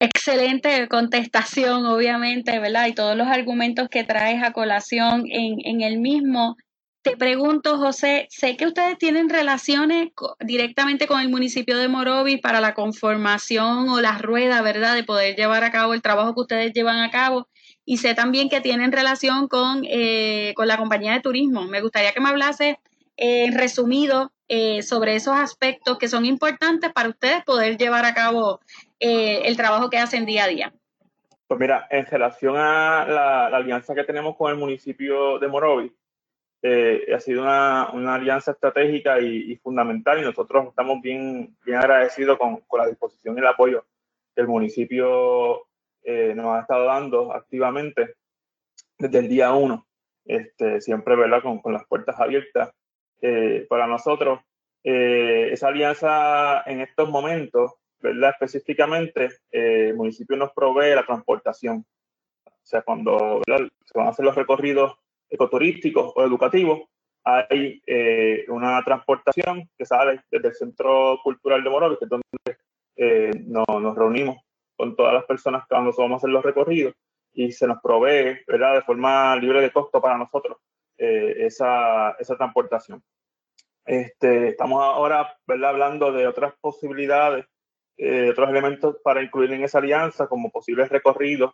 Excelente 0.00 0.88
contestación, 0.88 1.86
obviamente, 1.86 2.58
¿verdad? 2.58 2.88
Y 2.88 2.94
todos 2.94 3.16
los 3.16 3.28
argumentos 3.28 3.88
que 3.88 4.04
traes 4.04 4.42
a 4.42 4.52
colación 4.52 5.24
en, 5.30 5.58
en 5.64 5.80
el 5.82 5.98
mismo. 5.98 6.56
Te 7.02 7.16
pregunto, 7.16 7.78
José, 7.78 8.26
sé 8.30 8.56
que 8.56 8.66
ustedes 8.66 8.98
tienen 8.98 9.28
relaciones 9.28 10.08
directamente 10.40 11.06
con 11.06 11.20
el 11.20 11.28
municipio 11.28 11.76
de 11.76 11.88
Morovis 11.88 12.40
para 12.40 12.60
la 12.60 12.74
conformación 12.74 13.90
o 13.90 14.00
la 14.00 14.18
rueda, 14.18 14.62
¿verdad? 14.62 14.94
De 14.94 15.04
poder 15.04 15.36
llevar 15.36 15.64
a 15.64 15.70
cabo 15.70 15.92
el 15.92 16.02
trabajo 16.02 16.34
que 16.34 16.40
ustedes 16.40 16.72
llevan 16.72 16.98
a 17.00 17.10
cabo. 17.10 17.48
Y 17.84 17.98
sé 17.98 18.14
también 18.14 18.48
que 18.48 18.60
tienen 18.60 18.92
relación 18.92 19.48
con, 19.48 19.84
eh, 19.84 20.52
con 20.56 20.68
la 20.68 20.76
compañía 20.76 21.12
de 21.12 21.20
turismo. 21.20 21.64
Me 21.64 21.80
gustaría 21.80 22.12
que 22.12 22.20
me 22.20 22.30
hablase 22.30 22.78
en 23.16 23.54
resumido 23.54 24.32
eh, 24.48 24.82
sobre 24.82 25.14
esos 25.14 25.34
aspectos 25.34 25.98
que 25.98 26.08
son 26.08 26.26
importantes 26.26 26.92
para 26.92 27.08
ustedes 27.08 27.42
poder 27.44 27.78
llevar 27.78 28.04
a 28.04 28.12
cabo 28.12 28.60
eh, 29.00 29.42
el 29.46 29.56
trabajo 29.56 29.88
que 29.88 29.96
hacen 29.96 30.26
día 30.26 30.44
a 30.44 30.48
día. 30.48 30.72
Pues 31.46 31.58
mira, 31.58 31.86
en 31.90 32.04
relación 32.04 32.56
a 32.56 33.06
la, 33.06 33.46
alianza 33.46 33.94
que 33.94 34.04
tenemos 34.04 34.36
con 34.36 34.50
el 34.50 34.58
municipio 34.58 35.38
de 35.38 35.48
Morovis, 35.48 35.92
eh, 36.62 37.06
ha 37.14 37.20
sido 37.20 37.42
una, 37.42 37.90
una 37.92 38.14
alianza 38.14 38.52
estratégica 38.52 39.18
y, 39.20 39.56
fundamental 39.56 40.18
y 40.18 40.22
nosotros 40.22 40.68
estamos 40.68 41.00
bien, 41.00 41.56
bien 41.64 41.78
agradecidos 41.78 42.38
con, 42.38 42.56
con, 42.66 42.80
la 42.80 42.86
disposición 42.86 43.36
y 43.36 43.40
el 43.40 43.46
apoyo 43.46 43.84
que 44.34 44.42
el 44.42 44.48
municipio 44.48 45.66
nos 46.04 46.46
ha 46.46 46.60
estado 46.60 46.84
dando 46.84 47.32
activamente 47.32 48.14
desde 48.98 49.18
el 49.18 49.28
día 49.28 49.52
uno. 49.52 49.86
Este, 50.24 50.80
siempre 50.80 51.16
¿verdad? 51.16 51.42
Con, 51.42 51.72
las 51.72 51.86
puertas 51.86 52.18
abiertas 52.18 52.70
eh, 53.20 53.66
para 53.68 53.86
nosotros, 53.86 54.40
eh, 54.82 55.48
esa 55.52 55.68
alianza 55.68 56.62
en 56.66 56.80
estos 56.80 57.08
momentos, 57.10 57.72
¿verdad? 58.00 58.30
Específicamente, 58.30 59.30
eh, 59.50 59.88
el 59.88 59.96
municipio 59.96 60.36
nos 60.36 60.52
provee 60.52 60.94
la 60.94 61.04
transportación. 61.04 61.84
O 62.46 62.66
sea, 62.66 62.82
cuando 62.82 63.42
se 63.46 63.98
van 63.98 64.06
a 64.06 64.10
hacer 64.10 64.24
los 64.24 64.34
recorridos 64.34 64.94
ecoturísticos 65.28 66.12
o 66.14 66.24
educativos, 66.24 66.82
hay 67.26 67.82
una 68.48 68.82
transportación 68.84 69.70
que 69.78 69.86
sale 69.86 70.20
desde 70.30 70.48
el 70.48 70.54
Centro 70.54 71.18
Cultural 71.22 71.64
de 71.64 71.70
Morovis, 71.70 71.98
que 71.98 72.04
es 72.04 72.10
donde 72.10 73.46
nos, 73.46 73.96
reunimos 73.96 74.36
con 74.76 74.96
todas 74.96 75.14
las 75.14 75.24
personas 75.24 75.62
que 75.62 75.74
cuando 75.74 75.92
vamos 75.96 76.12
a 76.12 76.16
hacer 76.16 76.30
los 76.30 76.44
recorridos 76.44 76.94
y 77.32 77.52
se 77.52 77.66
nos 77.66 77.80
provee, 77.82 78.40
¿verdad? 78.46 78.74
De 78.74 78.82
forma 78.82 79.36
libre 79.36 79.60
de 79.60 79.72
costo 79.72 80.00
para 80.00 80.18
nosotros 80.18 80.58
esa, 80.96 82.12
esa 82.20 82.36
transportación. 82.36 83.02
Este, 83.84 84.48
estamos 84.48 84.82
ahora 84.82 85.36
¿verdad? 85.46 85.70
hablando 85.70 86.10
de 86.12 86.26
otras 86.26 86.54
posibilidades, 86.60 87.44
eh, 87.98 88.30
otros 88.30 88.48
elementos 88.48 88.96
para 89.04 89.22
incluir 89.22 89.52
en 89.52 89.62
esa 89.62 89.78
alianza, 89.78 90.26
como 90.26 90.50
posibles 90.50 90.88
recorridos 90.88 91.52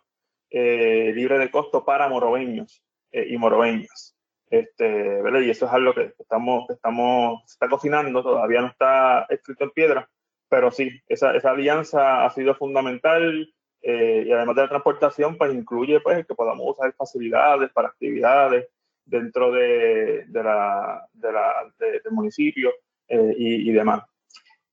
eh, 0.49 1.11
libres 1.13 1.39
de 1.39 1.51
costo 1.51 1.83
para 1.83 2.07
moroveños 2.07 2.83
eh, 3.11 3.27
y 3.29 3.37
moroveñas. 3.37 4.15
Este, 4.49 5.21
¿verdad? 5.21 5.41
Y 5.41 5.49
eso 5.49 5.65
es 5.65 5.71
algo 5.71 5.93
que 5.93 6.13
estamos, 6.19 6.69
estamos, 6.69 7.41
se 7.45 7.53
está 7.53 7.69
cocinando, 7.69 8.21
todavía 8.21 8.61
no 8.61 8.67
está 8.67 9.25
escrito 9.29 9.63
en 9.63 9.71
piedra, 9.71 10.09
pero 10.51 10.69
sí, 10.69 11.01
esa, 11.07 11.33
esa 11.33 11.51
alianza 11.51 12.25
ha 12.25 12.29
sido 12.31 12.53
fundamental 12.55 13.49
eh, 13.81 14.25
y 14.27 14.31
además 14.33 14.57
de 14.57 14.63
la 14.63 14.67
transportación, 14.67 15.37
pues 15.37 15.53
incluye 15.53 16.01
pues, 16.01 16.27
que 16.27 16.35
podamos 16.35 16.75
usar 16.75 16.93
facilidades 16.93 17.71
para 17.71 17.87
actividades, 17.87 18.67
dentro 19.05 19.49
de, 19.53 20.25
la, 20.29 21.07
del 21.13 22.11
municipio 22.11 22.73
eh, 23.07 23.33
y, 23.37 23.71
demás. 23.71 24.03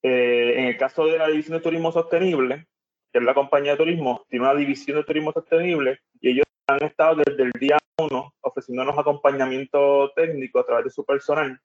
Eh, 0.02 0.54
en 0.56 0.64
el 0.64 0.76
caso 0.76 1.06
de 1.06 1.16
la 1.16 1.28
División 1.28 1.58
de 1.58 1.62
Turismo 1.62 1.92
Sostenible, 1.92 2.66
que 3.12 3.20
es 3.20 3.24
la 3.24 3.34
compañía 3.34 3.72
de 3.72 3.78
turismo, 3.78 4.26
tiene 4.28 4.46
una 4.46 4.56
división 4.56 4.96
de 4.96 5.04
turismo 5.04 5.32
sostenible 5.32 6.00
y 6.20 6.30
ellos 6.30 6.44
han 6.66 6.82
estado 6.82 7.22
desde 7.24 7.44
el 7.44 7.52
día 7.52 7.78
uno 7.98 8.34
ofreciéndonos 8.40 8.98
acompañamiento 8.98 10.10
técnico 10.16 10.58
a 10.58 10.66
través 10.66 10.86
de 10.86 10.90
su 10.90 11.04
personal 11.04 11.60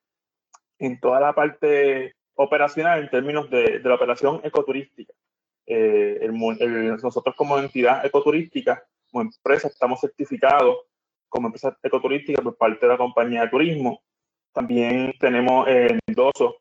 en 0.77 0.99
toda 0.99 1.19
la 1.19 1.33
parte 1.33 2.15
operacional 2.35 3.01
en 3.01 3.09
términos 3.09 3.49
de, 3.49 3.79
la 3.83 3.95
operación 3.95 4.41
ecoturística. 4.43 5.13
Eh, 5.65 6.29
nosotros 7.01 7.35
como 7.35 7.57
entidad 7.57 8.05
ecoturística, 8.05 8.83
como 9.11 9.23
empresa, 9.23 9.67
estamos 9.67 10.01
certificados 10.01 10.77
como 11.29 11.47
empresa 11.47 11.75
ecoturística 11.81 12.41
por 12.41 12.55
parte 12.57 12.85
de 12.85 12.91
la 12.91 12.97
compañía 12.97 13.41
de 13.41 13.49
turismo. 13.49 14.03
También 14.53 15.13
tenemos 15.19 15.67
el 15.67 15.99
endoso 16.07 16.57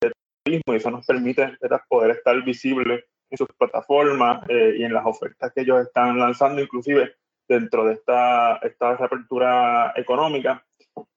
de 0.00 0.10
turismo 0.44 0.74
y 0.74 0.76
eso 0.76 0.90
nos 0.90 1.06
permite 1.06 1.56
poder 1.88 2.10
estar 2.10 2.42
visibles 2.42 3.04
en 3.30 3.38
sus 3.38 3.48
plataformas 3.56 4.44
eh, 4.48 4.76
y 4.78 4.84
en 4.84 4.92
las 4.92 5.06
ofertas 5.06 5.52
que 5.52 5.60
ellos 5.60 5.80
están 5.80 6.18
lanzando, 6.18 6.60
inclusive 6.60 7.14
dentro 7.48 7.84
de 7.84 7.94
esta, 7.94 8.56
esta 8.56 8.96
reapertura 8.96 9.92
económica. 9.94 10.65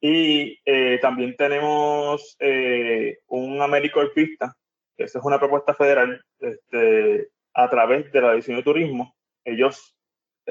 Y 0.02 0.60
eh, 0.66 1.00
también 1.02 1.36
tenemos 1.36 2.36
eh, 2.40 3.20
un 3.28 3.62
Américo 3.62 4.02
Pista, 4.14 4.56
que 4.98 5.06
es 5.06 5.16
una 5.16 5.40
propuesta 5.40 5.74
federal 5.74 6.22
este, 6.40 7.30
a 7.54 7.70
través 7.70 8.12
de 8.12 8.22
la 8.22 8.32
División 8.32 8.58
de 8.58 8.64
Turismo. 8.64 9.16
Ellos 9.44 9.96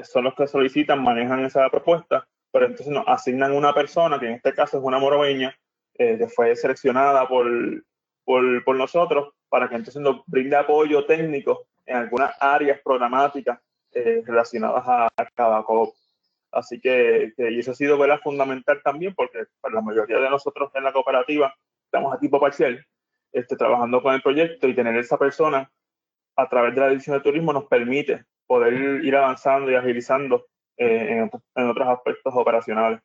son 0.03 0.23
los 0.25 0.35
que 0.35 0.47
solicitan, 0.47 1.03
manejan 1.03 1.45
esa 1.45 1.69
propuesta 1.69 2.27
pero 2.51 2.65
entonces 2.65 2.87
nos 2.87 3.07
asignan 3.07 3.51
una 3.51 3.73
persona, 3.73 4.19
que 4.19 4.27
en 4.27 4.33
este 4.33 4.53
caso 4.53 4.77
es 4.77 4.83
una 4.83 4.99
moroveña, 4.99 5.55
eh, 5.97 6.17
que 6.17 6.27
fue 6.27 6.55
seleccionada 6.55 7.27
por, 7.27 7.47
por, 8.23 8.63
por, 8.63 8.75
nosotros, 8.75 9.33
para 9.49 9.69
que 9.69 9.75
entonces 9.75 10.01
nos 10.01 10.21
brinde 10.25 10.55
apoyo 10.55 11.05
técnico 11.05 11.67
en 11.85 11.97
algunas 11.97 12.31
áreas 12.39 12.79
programáticas 12.83 13.59
eh, 13.91 14.21
relacionadas 14.25 14.83
a, 14.87 15.07
a 15.17 15.63
Así 16.51 16.79
que, 16.79 17.33
y 17.37 17.59
eso 17.59 17.71
ha 17.71 17.75
sido 17.75 17.97
¿verdad? 17.97 18.19
fundamental 18.23 18.81
también, 18.83 19.13
porque 19.15 19.45
para 19.61 19.75
la 19.75 19.81
mayoría 19.81 20.19
de 20.19 20.29
nosotros 20.29 20.71
en 20.73 20.83
la 20.83 20.93
cooperativa 20.93 21.53
estamos 21.85 22.13
a 22.13 22.19
tipo 22.19 22.39
parcial, 22.39 22.83
este, 23.31 23.55
trabajando 23.55 24.01
con 24.01 24.13
el 24.13 24.21
proyecto 24.21 24.67
y 24.67 24.75
tener 24.75 24.95
esa 24.97 25.17
persona 25.17 25.71
a 26.35 26.49
través 26.49 26.73
de 26.73 26.81
la 26.81 26.89
división 26.89 27.17
de 27.17 27.23
turismo 27.23 27.53
nos 27.53 27.65
permite 27.65 28.25
poder 28.47 28.73
ir 29.03 29.15
avanzando 29.15 29.69
y 29.69 29.75
agilizando 29.75 30.47
eh, 30.77 31.29
en, 31.55 31.69
otros 31.69 31.87
aspectos 31.87 32.33
operacionales. 32.35 33.01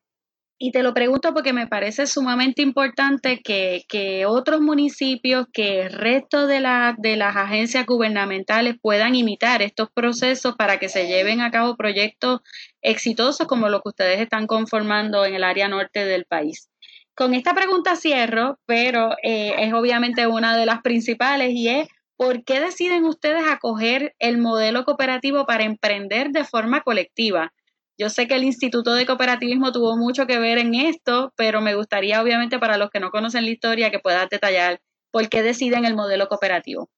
Y 0.57 0.71
te 0.71 0.85
lo 0.85 0.95
pregunto 0.95 1.35
porque 1.35 1.53
me 1.53 1.67
parece 1.67 2.07
sumamente 2.07 2.63
importante 2.63 3.41
que, 3.43 3.83
que 3.89 4.25
otros 4.25 4.61
municipios, 4.61 5.47
que 5.53 5.83
el 5.83 5.93
resto 5.93 6.47
de, 6.47 6.61
la, 6.61 6.95
de 6.97 7.17
las 7.17 7.37
agencias 7.37 7.85
gubernamentales 7.85 8.77
puedan 8.81 9.17
imitar 9.17 9.63
estos 9.63 9.89
procesos 9.93 10.55
para 10.57 10.79
que 10.79 10.89
se 10.89 11.09
lleven 11.09 11.41
a 11.41 11.51
cabo 11.51 11.77
proyectos 11.77 12.41
exitosos 12.83 13.49
como 13.49 13.69
los 13.69 13.83
que 13.83 13.89
ustedes 13.89 14.21
están 14.21 14.47
conformando 14.47 15.25
en 15.25 15.35
el 15.35 15.43
área 15.43 15.67
norte 15.67 16.05
del 16.05 16.25
país. 16.25 16.71
Con 17.17 17.35
esta 17.35 17.55
pregunta 17.55 17.97
cierro, 17.97 18.59
pero 18.65 19.17
eh, 19.23 19.55
es 19.59 19.73
obviamente 19.73 20.27
una 20.29 20.57
de 20.57 20.67
las 20.67 20.83
principales 20.83 21.51
y 21.53 21.69
es, 21.69 21.89
¿por 22.17 22.45
qué 22.45 22.61
deciden 22.61 23.05
ustedes 23.05 23.45
acoger 23.49 24.15
el 24.21 24.39
modelo 24.39 24.85
cooperativo 24.85 25.47
para 25.47 25.65
emprender 25.65 26.31
de 26.31 26.45
forma 26.45 26.83
colectiva? 26.83 27.53
Yo 27.97 28.09
sé 28.09 28.27
que 28.27 28.35
el 28.35 28.45
Instituto 28.45 28.95
de 28.95 29.07
Cooperativismo 29.07 29.71
tuvo 29.71 29.97
mucho 29.97 30.27
que 30.27 30.39
ver 30.41 30.59
en 30.59 30.75
esto, 30.75 31.33
pero 31.37 31.61
me 31.61 31.77
gustaría, 31.77 32.21
obviamente, 32.21 32.59
para 32.59 32.77
los 32.77 32.91
que 32.91 32.99
no 32.99 33.11
conocen 33.11 33.45
la 33.45 33.51
historia, 33.51 33.91
que 33.91 34.01
puedas 34.01 34.29
detallar 34.29 34.81
por 35.13 35.29
qué 35.29 35.45
deciden 35.45 35.85
el 35.85 35.95
modelo 35.95 36.27
cooperativo. 36.27 36.89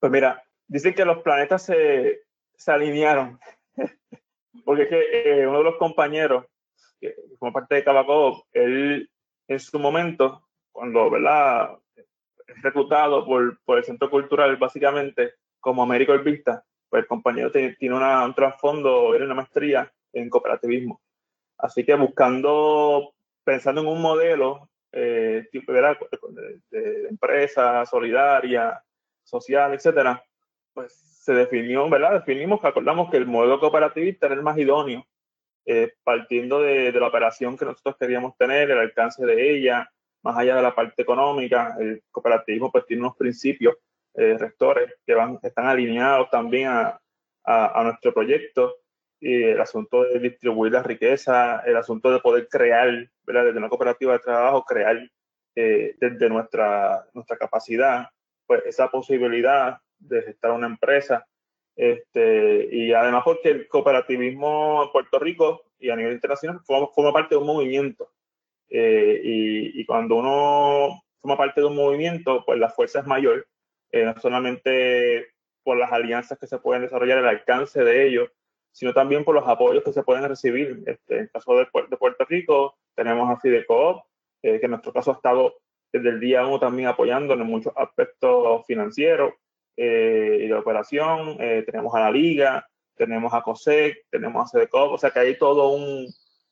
Pues 0.00 0.10
mira, 0.10 0.42
dicen 0.66 0.94
que 0.94 1.04
los 1.04 1.22
planetas 1.22 1.66
se, 1.66 2.22
alinearon, 2.66 3.38
porque 4.64 4.84
es 4.84 4.88
que 4.88 5.40
eh, 5.40 5.46
uno 5.46 5.58
de 5.58 5.64
los 5.64 5.76
compañeros, 5.76 6.46
que 6.98 7.14
como 7.38 7.52
parte 7.52 7.74
de 7.74 7.84
Cabaco, 7.84 8.46
él 8.52 9.10
en 9.48 9.60
su 9.60 9.78
momento, 9.78 10.48
cuando 10.72 11.10
¿verdad? 11.10 11.78
es 11.94 12.62
reclutado 12.62 13.26
por, 13.26 13.60
por 13.64 13.76
el 13.76 13.84
Centro 13.84 14.08
Cultural, 14.08 14.56
básicamente, 14.56 15.34
como 15.60 15.82
Américo 15.82 16.18
Vista, 16.20 16.64
pues 16.88 17.02
el 17.02 17.06
compañero 17.06 17.50
tiene, 17.50 17.76
un 17.80 18.34
trasfondo, 18.34 19.14
era 19.14 19.24
una 19.24 19.34
maestría 19.34 19.92
en 20.16 20.30
cooperativismo. 20.30 21.00
Así 21.58 21.84
que 21.84 21.94
buscando, 21.94 23.14
pensando 23.44 23.80
en 23.80 23.86
un 23.88 24.02
modelo 24.02 24.68
eh, 24.92 25.46
De, 26.70 27.08
empresa 27.08 27.84
solidaria, 27.86 28.82
social, 29.22 29.74
etcétera, 29.74 30.22
pues 30.72 30.92
se 30.92 31.32
definió, 31.34 31.88
¿verdad? 31.88 32.12
Definimos 32.12 32.60
que 32.60 32.68
acordamos 32.68 33.10
que 33.10 33.16
el 33.16 33.26
modelo 33.26 33.58
cooperativista 33.58 34.26
era 34.26 34.36
el 34.36 34.42
más 34.42 34.56
idóneo, 34.58 35.06
eh, 35.66 35.92
partiendo 36.04 36.60
de, 36.60 36.92
la 36.92 37.08
operación 37.08 37.58
que 37.58 37.64
nosotros 37.64 37.96
queríamos 37.98 38.36
tener, 38.36 38.70
el 38.70 38.78
alcance 38.78 39.24
de 39.26 39.56
ella, 39.56 39.90
más 40.22 40.38
allá 40.38 40.56
de 40.56 40.62
la 40.62 40.74
parte 40.74 41.02
económica, 41.02 41.76
el 41.78 42.02
cooperativismo 42.10 42.70
pues 42.70 42.86
tiene 42.86 43.02
unos 43.02 43.16
principios 43.16 43.76
eh, 44.14 44.36
rectores 44.38 44.94
que 45.04 45.14
van, 45.14 45.38
están 45.42 45.66
alineados 45.66 46.30
también 46.30 46.68
a, 46.68 47.00
a, 47.44 47.80
a 47.80 47.84
nuestro 47.84 48.14
proyecto 48.14 48.76
el 49.20 49.60
asunto 49.60 50.04
de 50.04 50.18
distribuir 50.18 50.72
la 50.72 50.82
riqueza, 50.82 51.60
el 51.60 51.76
asunto 51.76 52.10
de 52.10 52.20
poder 52.20 52.48
crear, 52.48 53.10
¿verdad? 53.24 53.46
desde 53.46 53.58
una 53.58 53.68
cooperativa 53.68 54.12
de 54.12 54.18
trabajo, 54.18 54.64
crear 54.64 55.10
eh, 55.54 55.94
desde 55.98 56.28
nuestra, 56.28 57.06
nuestra 57.14 57.36
capacidad, 57.36 58.08
pues 58.46 58.64
esa 58.66 58.90
posibilidad 58.90 59.78
de 59.98 60.22
gestar 60.22 60.52
una 60.52 60.66
empresa. 60.66 61.26
Este, 61.74 62.68
y 62.70 62.92
además 62.92 63.22
porque 63.24 63.50
el 63.50 63.68
cooperativismo 63.68 64.84
en 64.84 64.92
Puerto 64.92 65.18
Rico 65.18 65.62
y 65.78 65.90
a 65.90 65.96
nivel 65.96 66.14
internacional 66.14 66.60
forma, 66.64 67.12
parte 67.12 67.34
de 67.34 67.40
un 67.40 67.46
movimiento. 67.46 68.10
Eh, 68.68 69.20
y, 69.22 69.80
y, 69.80 69.86
cuando 69.86 70.16
uno 70.16 71.02
forma 71.20 71.36
parte 71.36 71.60
de 71.60 71.66
un 71.66 71.76
movimiento, 71.76 72.44
pues 72.44 72.58
la 72.58 72.70
fuerza 72.70 73.00
es 73.00 73.06
mayor, 73.06 73.46
eh, 73.92 74.04
no 74.04 74.18
solamente 74.20 75.28
por 75.62 75.76
las 75.76 75.92
alianzas 75.92 76.38
que 76.38 76.46
se 76.46 76.58
pueden 76.58 76.82
desarrollar, 76.82 77.18
el 77.18 77.28
alcance 77.28 77.82
de 77.82 78.06
ellos, 78.06 78.30
sino 78.76 78.92
también 78.92 79.24
por 79.24 79.34
los 79.34 79.48
apoyos 79.48 79.82
que 79.82 79.92
se 79.94 80.02
pueden 80.02 80.28
recibir. 80.28 80.82
Este, 80.84 81.14
en 81.14 81.20
el 81.22 81.30
caso 81.30 81.54
de, 81.54 81.66
de 81.88 81.96
Puerto 81.96 82.26
Rico, 82.28 82.76
tenemos 82.94 83.30
a 83.30 83.40
Fidecoop, 83.40 84.02
eh, 84.42 84.60
que 84.60 84.66
en 84.66 84.72
nuestro 84.72 84.92
caso 84.92 85.12
ha 85.12 85.14
estado 85.14 85.54
desde 85.90 86.10
el 86.10 86.20
día 86.20 86.46
uno 86.46 86.60
también 86.60 86.86
apoyando 86.86 87.32
en 87.32 87.40
muchos 87.40 87.72
aspectos 87.74 88.66
financieros 88.66 89.32
eh, 89.78 90.40
y 90.42 90.46
de 90.46 90.54
operación. 90.54 91.38
Eh, 91.40 91.62
tenemos 91.64 91.94
a 91.94 92.00
la 92.00 92.10
Liga, 92.10 92.68
tenemos 92.96 93.32
a 93.32 93.40
COSEC, 93.40 94.04
tenemos 94.10 94.46
a 94.46 94.58
Fidecoop, 94.58 94.92
o 94.92 94.98
sea 94.98 95.10
que 95.10 95.20
hay 95.20 95.38
todo 95.38 95.70
un, 95.70 96.06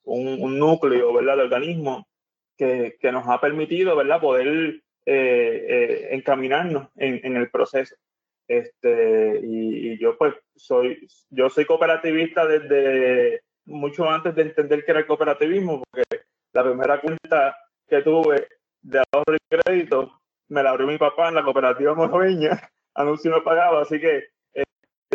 un, 0.04 0.58
núcleo 0.58 1.12
¿verdad? 1.12 1.36
de 1.36 1.42
organismo 1.42 2.08
que, 2.56 2.96
que, 2.98 3.12
nos 3.12 3.28
ha 3.28 3.38
permitido 3.38 3.96
¿verdad? 3.96 4.22
poder 4.22 4.80
encaminarnos 5.04 6.88
en, 6.96 7.20
en 7.22 7.36
el 7.36 7.50
proceso. 7.50 7.96
Este, 8.46 9.40
y, 9.42 9.98
yo 9.98 10.16
pues 10.18 10.34
soy, 10.54 11.06
yo 11.30 11.48
soy 11.48 11.64
cooperativista 11.64 12.46
desde 12.46 13.42
mucho 13.64 14.08
antes 14.08 14.34
de 14.34 14.42
entender 14.42 14.84
que 14.84 14.90
era 14.90 15.00
el 15.00 15.06
cooperativismo, 15.06 15.82
porque 15.90 16.24
la 16.52 16.64
primera 16.64 17.00
cuenta 17.00 17.56
que 17.88 18.02
tuve 18.02 18.46
de 18.82 19.02
ahorro 19.12 19.34
y 19.34 19.56
crédito 19.56 20.20
me 20.48 20.62
la 20.62 20.70
abrió 20.70 20.86
mi 20.86 20.98
papá 20.98 21.28
en 21.28 21.36
la 21.36 21.42
cooperativa 21.42 21.94
moroveña, 21.94 22.50
anuncio 22.94 23.30
no 23.30 23.42
pagaba, 23.42 23.82
así 23.82 23.98
que 23.98 24.28
eh, 24.52 24.64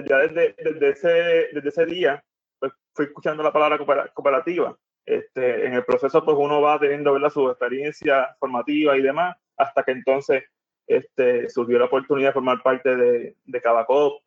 ya 0.07 0.17
desde, 0.17 0.55
desde, 0.57 0.89
ese, 0.89 1.09
desde 1.53 1.69
ese 1.69 1.85
día 1.85 2.23
pues 2.59 2.73
fui 2.93 3.05
escuchando 3.05 3.43
la 3.43 3.53
palabra 3.53 3.77
cooperativa. 4.13 4.75
Este, 5.05 5.65
en 5.65 5.73
el 5.73 5.85
proceso 5.85 6.23
pues 6.23 6.37
uno 6.39 6.61
va 6.61 6.79
teniendo 6.79 7.13
¿verdad? 7.13 7.29
su 7.29 7.49
experiencia 7.49 8.35
formativa 8.39 8.97
y 8.97 9.01
demás, 9.01 9.37
hasta 9.57 9.83
que 9.83 9.91
entonces 9.91 10.43
este, 10.89 11.47
surgió 11.49 11.77
la 11.77 11.85
oportunidad 11.85 12.29
de 12.29 12.33
formar 12.33 12.63
parte 12.63 12.95
de, 12.95 13.35
de 13.45 13.61
Cabacop. 13.61 14.21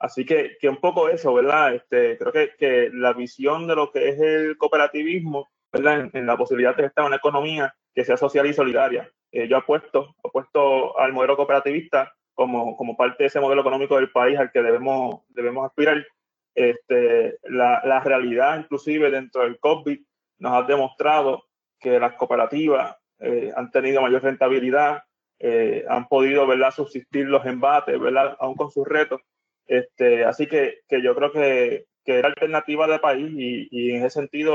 Así 0.00 0.26
que, 0.26 0.56
que, 0.60 0.68
un 0.68 0.76
poco 0.76 1.08
eso, 1.08 1.32
¿verdad? 1.32 1.74
Este, 1.74 2.18
creo 2.18 2.32
que, 2.32 2.50
que 2.58 2.90
la 2.92 3.12
visión 3.12 3.66
de 3.66 3.76
lo 3.76 3.90
que 3.90 4.08
es 4.08 4.20
el 4.20 4.58
cooperativismo, 4.58 5.48
¿verdad? 5.72 6.10
En, 6.12 6.26
la 6.26 6.36
posibilidad 6.36 6.76
de 6.76 6.86
estar 6.86 7.02
en 7.02 7.08
una 7.08 7.16
economía 7.16 7.74
que 7.94 8.04
sea 8.04 8.16
social 8.16 8.46
y 8.46 8.52
solidaria. 8.52 9.10
Eh, 9.30 9.48
yo 9.48 9.56
apuesto, 9.56 10.16
apuesto 10.24 10.98
al 10.98 11.12
modelo 11.12 11.36
cooperativista 11.36 12.12
como, 12.34 12.76
como 12.76 12.96
parte 12.96 13.24
de 13.24 13.26
ese 13.28 13.40
modelo 13.40 13.60
económico 13.60 13.96
del 13.96 14.10
país 14.10 14.38
al 14.38 14.50
que 14.50 14.62
debemos, 14.62 15.22
debemos 15.28 15.66
aspirar. 15.66 16.04
Este, 16.54 17.38
la, 17.44 17.80
la 17.84 18.00
realidad, 18.00 18.58
inclusive 18.58 19.12
dentro 19.12 19.42
del 19.42 19.60
COVID, 19.60 20.00
nos 20.38 20.52
ha 20.52 20.62
demostrado 20.66 21.44
que 21.78 22.00
las 22.00 22.14
cooperativas 22.14 22.96
eh, 23.20 23.52
han 23.54 23.70
tenido 23.70 24.02
mayor 24.02 24.22
rentabilidad, 24.22 25.02
eh, 25.40 25.84
han 25.88 26.08
podido 26.08 26.46
¿verdad? 26.46 26.70
subsistir 26.70 27.26
los 27.26 27.44
embates, 27.46 27.98
¿verdad? 27.98 28.36
aún 28.40 28.54
con 28.54 28.70
sus 28.70 28.86
retos. 28.86 29.20
Este, 29.66 30.24
así 30.24 30.46
que, 30.46 30.80
que 30.88 31.02
yo 31.02 31.14
creo 31.14 31.30
que, 31.30 31.86
que 32.04 32.18
era 32.18 32.28
alternativa 32.28 32.86
de 32.86 32.98
país 32.98 33.30
y, 33.36 33.68
y, 33.70 33.90
en 33.90 34.04
ese 34.04 34.20
sentido 34.20 34.54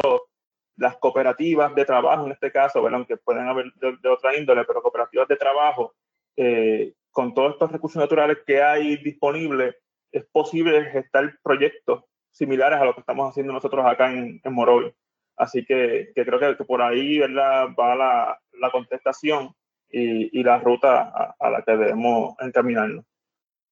las 0.75 0.97
cooperativas 0.97 1.73
de 1.75 1.85
trabajo, 1.85 2.25
en 2.25 2.31
este 2.31 2.51
caso, 2.51 2.81
¿verdad? 2.81 2.97
aunque 2.97 3.17
pueden 3.17 3.47
haber 3.47 3.71
de, 3.75 4.09
otra 4.09 4.35
índole, 4.35 4.65
pero 4.65 4.81
cooperativas 4.81 5.27
de 5.27 5.35
trabajo, 5.35 5.93
eh, 6.35 6.93
con 7.11 7.35
todos 7.35 7.53
estos 7.53 7.71
recursos 7.71 8.01
naturales 8.01 8.39
que 8.45 8.61
hay 8.63 8.97
disponibles, 8.97 9.75
es 10.11 10.25
posible 10.31 10.85
gestar 10.85 11.37
proyectos 11.43 12.03
similares 12.31 12.79
a 12.79 12.85
lo 12.85 12.95
que 12.95 13.01
estamos 13.01 13.29
haciendo 13.29 13.53
nosotros 13.53 13.85
acá 13.85 14.11
en, 14.11 14.41
en 14.43 14.53
Morovi. 14.53 14.91
Así 15.35 15.63
que, 15.63 16.11
que 16.15 16.25
creo 16.25 16.39
que, 16.39 16.57
que, 16.57 16.65
por 16.65 16.81
ahí 16.81 17.19
¿verdad? 17.19 17.67
va 17.79 17.95
la, 17.95 18.39
la 18.53 18.71
contestación 18.71 19.55
y, 19.93 20.43
la 20.43 20.57
ruta 20.59 21.35
a, 21.39 21.49
la 21.49 21.61
que 21.61 21.77
debemos 21.77 22.35
encaminarnos. 22.39 23.05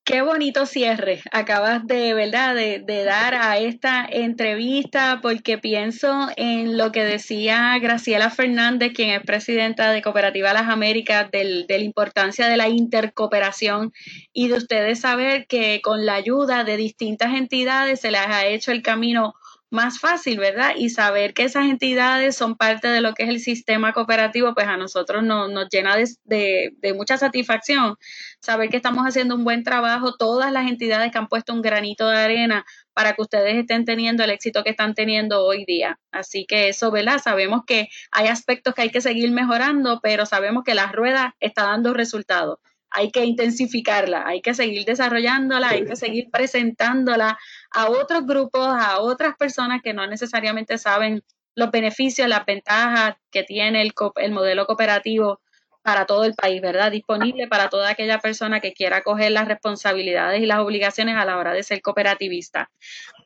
Qué 0.04 0.20
bonito 0.20 0.66
cierre 0.66 1.20
acabas 1.30 1.86
de, 1.86 2.12
¿verdad?, 2.12 2.56
de, 2.56 3.04
dar 3.04 3.34
a 3.36 3.58
esta 3.58 4.04
entrevista, 4.10 5.20
porque 5.22 5.58
pienso 5.58 6.28
en 6.36 6.76
lo 6.76 6.90
que 6.90 7.04
decía 7.04 7.78
Graciela 7.80 8.30
Fernández, 8.30 8.92
quien 8.94 9.10
es 9.10 9.22
presidenta 9.22 9.92
de 9.92 10.02
Cooperativa 10.02 10.52
Las 10.52 10.68
Américas, 10.68 11.30
de 11.30 11.64
la 11.68 11.76
importancia 11.78 12.48
de 12.48 12.56
la 12.56 12.68
intercooperación 12.68 13.92
y 14.32 14.48
de 14.48 14.56
ustedes 14.56 15.00
saber 15.00 15.46
que 15.46 15.80
con 15.82 16.04
la 16.04 16.14
ayuda 16.14 16.64
de 16.64 16.76
distintas 16.76 17.34
entidades 17.34 18.00
se 18.00 18.10
les 18.10 18.26
ha 18.26 18.46
hecho 18.46 18.72
el 18.72 18.82
camino 18.82 19.34
más 19.72 19.98
fácil, 19.98 20.38
¿verdad? 20.38 20.74
Y 20.76 20.90
saber 20.90 21.32
que 21.32 21.44
esas 21.44 21.64
entidades 21.64 22.36
son 22.36 22.56
parte 22.56 22.88
de 22.88 23.00
lo 23.00 23.14
que 23.14 23.24
es 23.24 23.30
el 23.30 23.40
sistema 23.40 23.94
cooperativo, 23.94 24.52
pues 24.54 24.66
a 24.66 24.76
nosotros 24.76 25.24
nos, 25.24 25.68
llena 25.70 25.96
de, 25.96 26.72
de, 26.76 26.92
mucha 26.92 27.16
satisfacción 27.16 27.96
saber 28.38 28.68
que 28.68 28.76
estamos 28.76 29.04
haciendo 29.04 29.34
un 29.34 29.44
buen 29.44 29.64
trabajo, 29.64 30.14
todas 30.14 30.52
las 30.52 30.68
entidades 30.68 31.10
que 31.10 31.18
han 31.18 31.26
puesto 31.26 31.54
un 31.54 31.62
granito 31.62 32.06
de 32.08 32.18
arena 32.18 32.66
para 32.92 33.14
que 33.14 33.22
ustedes 33.22 33.56
estén 33.56 33.86
teniendo 33.86 34.22
el 34.24 34.30
éxito 34.30 34.62
que 34.62 34.70
están 34.70 34.94
teniendo 34.94 35.42
hoy 35.44 35.64
día. 35.64 35.98
Así 36.10 36.44
que 36.46 36.68
eso, 36.68 36.90
¿verdad? 36.90 37.18
Sabemos 37.18 37.62
que 37.66 37.88
hay 38.10 38.28
aspectos 38.28 38.74
que 38.74 38.82
hay 38.82 38.90
que 38.90 39.00
seguir 39.00 39.30
mejorando, 39.30 40.00
pero 40.02 40.26
sabemos 40.26 40.64
que 40.64 40.74
la 40.74 40.92
rueda 40.92 41.34
está 41.40 41.62
dando 41.64 41.94
resultados 41.94 42.58
hay 42.92 43.10
que 43.10 43.24
intensificarla, 43.24 44.24
hay 44.26 44.40
que 44.40 44.54
seguir 44.54 44.84
desarrollándola, 44.84 45.70
hay 45.70 45.84
que 45.84 45.96
seguir 45.96 46.30
presentándola 46.30 47.38
a 47.70 47.88
otros 47.88 48.26
grupos, 48.26 48.66
a 48.66 49.00
otras 49.00 49.36
personas 49.36 49.80
que 49.82 49.94
no 49.94 50.06
necesariamente 50.06 50.78
saben 50.78 51.22
los 51.54 51.70
beneficios, 51.70 52.28
las 52.28 52.46
ventajas 52.46 53.16
que 53.30 53.42
tiene 53.42 53.82
el, 53.82 53.92
el 54.16 54.32
modelo 54.32 54.66
cooperativo 54.66 55.40
para 55.82 56.06
todo 56.06 56.24
el 56.24 56.34
país, 56.34 56.62
¿verdad? 56.62 56.92
Disponible 56.92 57.48
para 57.48 57.68
toda 57.68 57.90
aquella 57.90 58.18
persona 58.20 58.60
que 58.60 58.72
quiera 58.72 59.02
coger 59.02 59.32
las 59.32 59.48
responsabilidades 59.48 60.40
y 60.40 60.46
las 60.46 60.60
obligaciones 60.60 61.16
a 61.16 61.24
la 61.24 61.36
hora 61.36 61.52
de 61.52 61.62
ser 61.62 61.82
cooperativista. 61.82 62.70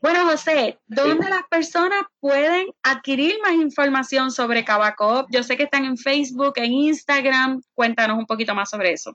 Bueno, 0.00 0.24
José, 0.24 0.78
¿dónde 0.86 1.28
las 1.28 1.42
personas 1.50 2.02
pueden 2.18 2.68
adquirir 2.82 3.36
más 3.42 3.52
información 3.52 4.30
sobre 4.30 4.64
Cabacop? 4.64 5.28
Yo 5.30 5.42
sé 5.42 5.56
que 5.56 5.64
están 5.64 5.84
en 5.84 5.98
Facebook, 5.98 6.54
en 6.56 6.72
Instagram. 6.72 7.60
Cuéntanos 7.74 8.18
un 8.18 8.26
poquito 8.26 8.54
más 8.54 8.70
sobre 8.70 8.92
eso. 8.92 9.14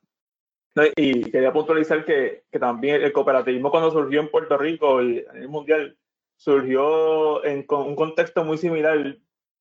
Y 0.96 1.30
quería 1.32 1.52
puntualizar 1.52 2.06
que, 2.06 2.44
que, 2.52 2.60
también 2.60 3.02
el 3.02 3.12
cooperativismo 3.12 3.72
cuando 3.72 3.92
surgió 3.92 4.22
en 4.22 4.30
Puerto 4.30 4.58
Rico 4.58 5.02
y 5.04 5.20
en 5.20 5.38
el 5.38 5.50
mundial 5.50 5.98
surgió 6.38 7.44
en 7.46 7.66
un 7.70 7.96
contexto 7.96 8.44
muy 8.44 8.58
similar 8.58 9.18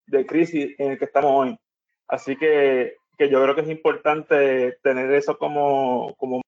de 0.06 0.26
crisis 0.26 0.74
en 0.78 0.92
el 0.92 0.98
que 0.98 1.04
estamos 1.06 1.32
hoy. 1.32 1.58
Así 2.08 2.36
que 2.36 2.96
que 3.20 3.28
yo 3.28 3.42
creo 3.42 3.54
que 3.54 3.60
es 3.60 3.68
importante 3.68 4.78
tener 4.82 5.12
eso 5.12 5.36
como, 5.36 6.14
como 6.16 6.40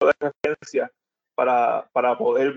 de 0.00 0.12
referencia 0.18 0.90
para, 1.36 1.88
para 1.92 2.18
poder 2.18 2.52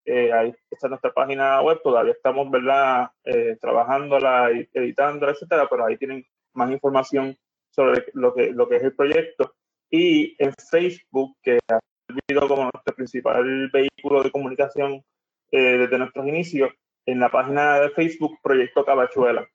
eh, 0.06 0.34
ahí 0.34 0.54
está 0.70 0.88
nuestra 0.88 1.14
página 1.14 1.62
web, 1.62 1.80
todavía 1.84 2.14
estamos, 2.14 2.50
¿verdad?, 2.50 3.10
eh, 3.24 3.58
trabajándola, 3.62 4.50
editándola, 4.74 5.32
etcétera, 5.32 5.68
pero 5.70 5.86
ahí 5.86 5.98
tienen 5.98 6.26
más 6.54 6.72
información 6.72 7.38
sobre 7.70 8.06
lo 8.14 8.34
que, 8.34 8.52
lo 8.52 8.68
que 8.68 8.78
es 8.78 8.84
el 8.84 8.96
proyecto. 8.96 9.54
Y 9.90 10.36
en 10.44 10.54
Facebook, 10.54 11.36
que 11.44 11.60
ha 11.70 11.80
servido 12.08 12.48
como 12.48 12.70
nuestro 12.74 12.96
principal 12.96 13.70
vehículo 13.72 14.24
de 14.24 14.32
comunicación 14.32 15.04
eh, 15.52 15.78
desde 15.78 15.98
nuestros 16.00 16.28
inicios, 16.28 16.72
en 17.12 17.20
la 17.20 17.30
página 17.30 17.80
de 17.80 17.90
Facebook 17.90 18.40
Proyecto 18.42 18.86
Cabachuela. 18.86 19.48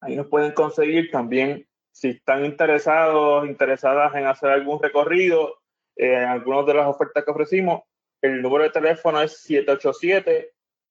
Ahí 0.00 0.14
nos 0.16 0.26
pueden 0.28 0.52
conseguir 0.52 1.10
también, 1.10 1.66
si 1.90 2.10
están 2.10 2.44
interesados, 2.44 3.48
interesadas 3.48 4.14
en 4.14 4.26
hacer 4.26 4.50
algún 4.50 4.82
recorrido, 4.82 5.56
en 5.96 6.24
algunas 6.24 6.66
de 6.66 6.74
las 6.74 6.86
ofertas 6.86 7.24
que 7.24 7.30
ofrecimos, 7.30 7.80
el 8.22 8.42
número 8.42 8.64
de 8.64 8.70
teléfono 8.70 9.22
es 9.22 9.48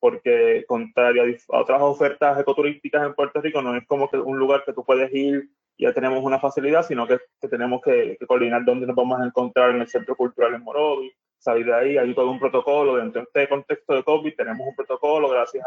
porque 0.00 0.64
contrario 0.66 1.22
a 1.22 1.60
otras 1.60 1.80
ofertas 1.80 2.40
ecoturísticas 2.40 3.06
en 3.06 3.14
Puerto 3.14 3.40
Rico 3.40 3.62
no 3.62 3.76
es 3.76 3.86
como 3.86 4.10
que 4.10 4.16
un 4.16 4.36
lugar 4.36 4.64
que 4.64 4.72
tú 4.72 4.84
puedes 4.84 5.12
ir 5.14 5.48
ya 5.78 5.92
tenemos 5.92 6.22
una 6.22 6.38
facilidad, 6.38 6.82
sino 6.82 7.06
que, 7.06 7.18
tenemos 7.50 7.80
que, 7.82 8.16
coordinar 8.26 8.64
dónde 8.64 8.86
nos 8.86 8.96
vamos 8.96 9.20
a 9.20 9.24
encontrar 9.24 9.70
en 9.70 9.80
el 9.80 9.88
Centro 9.88 10.16
Cultural 10.16 10.54
en 10.54 10.62
Morovi, 10.62 11.12
salir 11.38 11.66
de 11.66 11.74
ahí, 11.74 11.96
hay 11.98 12.14
todo 12.14 12.30
un 12.30 12.38
protocolo, 12.38 12.96
dentro 12.96 13.22
de 13.22 13.24
este 13.26 13.48
contexto 13.48 13.94
de 13.94 14.04
COVID 14.04 14.34
tenemos 14.36 14.66
un 14.66 14.76
protocolo 14.76 15.28
gracias 15.28 15.64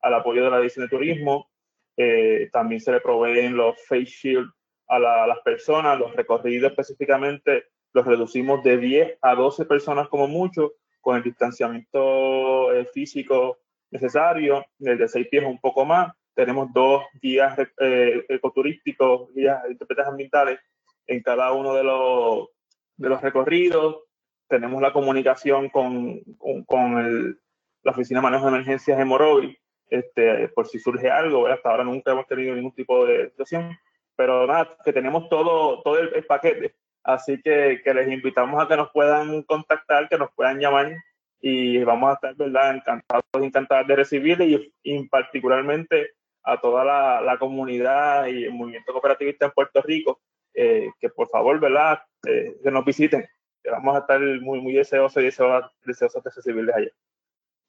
al 0.00 0.14
apoyo 0.14 0.44
de 0.44 0.50
la 0.50 0.56
Dirección 0.58 0.86
de 0.86 0.90
Turismo, 0.90 1.48
eh, 1.96 2.48
también 2.52 2.80
se 2.80 2.92
le 2.92 3.00
proveen 3.00 3.56
los 3.56 3.76
face 3.86 4.06
shield 4.06 4.50
a, 4.88 4.98
las 4.98 5.40
personas, 5.40 5.98
los 5.98 6.14
recorridos 6.14 6.70
específicamente 6.70 7.64
los 7.92 8.06
reducimos 8.06 8.62
de 8.64 8.76
10 8.76 9.18
a 9.22 9.34
12 9.36 9.66
personas 9.66 10.08
como 10.08 10.26
mucho, 10.26 10.72
con 11.00 11.16
el 11.16 11.22
distanciamiento 11.22 12.72
eh, 12.72 12.86
físico 12.92 13.58
necesario, 13.90 14.64
de 14.78 15.06
6 15.06 15.28
pies 15.30 15.44
un 15.44 15.60
poco 15.60 15.84
más, 15.84 16.12
tenemos 16.34 16.72
dos 16.72 17.04
guías 17.22 17.56
eh, 17.78 18.24
ecoturísticos, 18.28 19.32
guías 19.34 19.62
intérpretes 19.70 20.06
ambientales 20.06 20.58
en 21.06 21.22
cada 21.22 21.52
uno 21.52 21.74
de 21.74 21.84
los, 21.84 22.48
de 22.96 23.08
los 23.08 23.22
recorridos. 23.22 24.00
Tenemos 24.48 24.82
la 24.82 24.92
comunicación 24.92 25.68
con, 25.70 26.20
con, 26.66 26.98
el, 26.98 27.38
la 27.82 27.92
Oficina 27.92 28.18
de 28.18 28.24
Manejo 28.24 28.46
de 28.46 28.56
Emergencias 28.56 28.98
de 28.98 29.04
Morovi, 29.04 29.56
este, 29.88 30.48
por 30.48 30.66
si 30.66 30.80
surge 30.80 31.08
algo. 31.08 31.46
Hasta 31.46 31.70
ahora 31.70 31.84
nunca 31.84 32.12
hemos 32.12 32.26
tenido 32.26 32.54
ningún 32.54 32.74
tipo 32.74 33.06
de 33.06 33.30
situación, 33.30 33.78
pero 34.16 34.46
nada, 34.46 34.76
que 34.84 34.92
tenemos 34.92 35.28
todo, 35.28 35.82
todo 35.82 35.98
el, 35.98 36.24
paquete. 36.24 36.74
Así 37.02 37.40
que, 37.42 37.80
que, 37.84 37.94
les 37.94 38.08
invitamos 38.08 38.62
a 38.62 38.68
que 38.68 38.76
nos 38.76 38.90
puedan 38.90 39.42
contactar, 39.42 40.08
que 40.08 40.18
nos 40.18 40.30
puedan 40.34 40.58
llamar 40.58 40.92
y 41.40 41.82
vamos 41.84 42.10
a 42.10 42.14
estar, 42.14 42.34
¿verdad? 42.36 42.76
Encantados, 42.76 43.24
encantados 43.34 43.86
de 43.86 43.96
recibirles 43.96 44.48
y, 44.48 44.72
y 44.82 45.08
particularmente 45.08 46.12
a 46.44 46.60
toda 46.60 46.84
la, 46.84 47.36
comunidad 47.38 48.26
y 48.26 48.44
el 48.44 48.52
movimiento 48.52 48.92
cooperativista 48.92 49.46
en 49.46 49.52
Puerto 49.52 49.82
Rico 49.82 50.20
eh, 50.54 50.90
que 51.00 51.08
por 51.08 51.28
favor, 51.28 51.58
¿verdad?, 51.58 52.00
eh, 52.26 52.56
que 52.62 52.70
nos 52.70 52.84
visiten. 52.84 53.26
vamos 53.64 53.96
a 53.96 54.00
estar 54.00 54.20
muy, 54.20 54.60
muy 54.60 54.74
deseosos 54.74 55.20
y 55.22 55.26
deseosos, 55.26 56.22
de 56.22 56.30
recibirles 56.30 56.76
allá. 56.76 56.90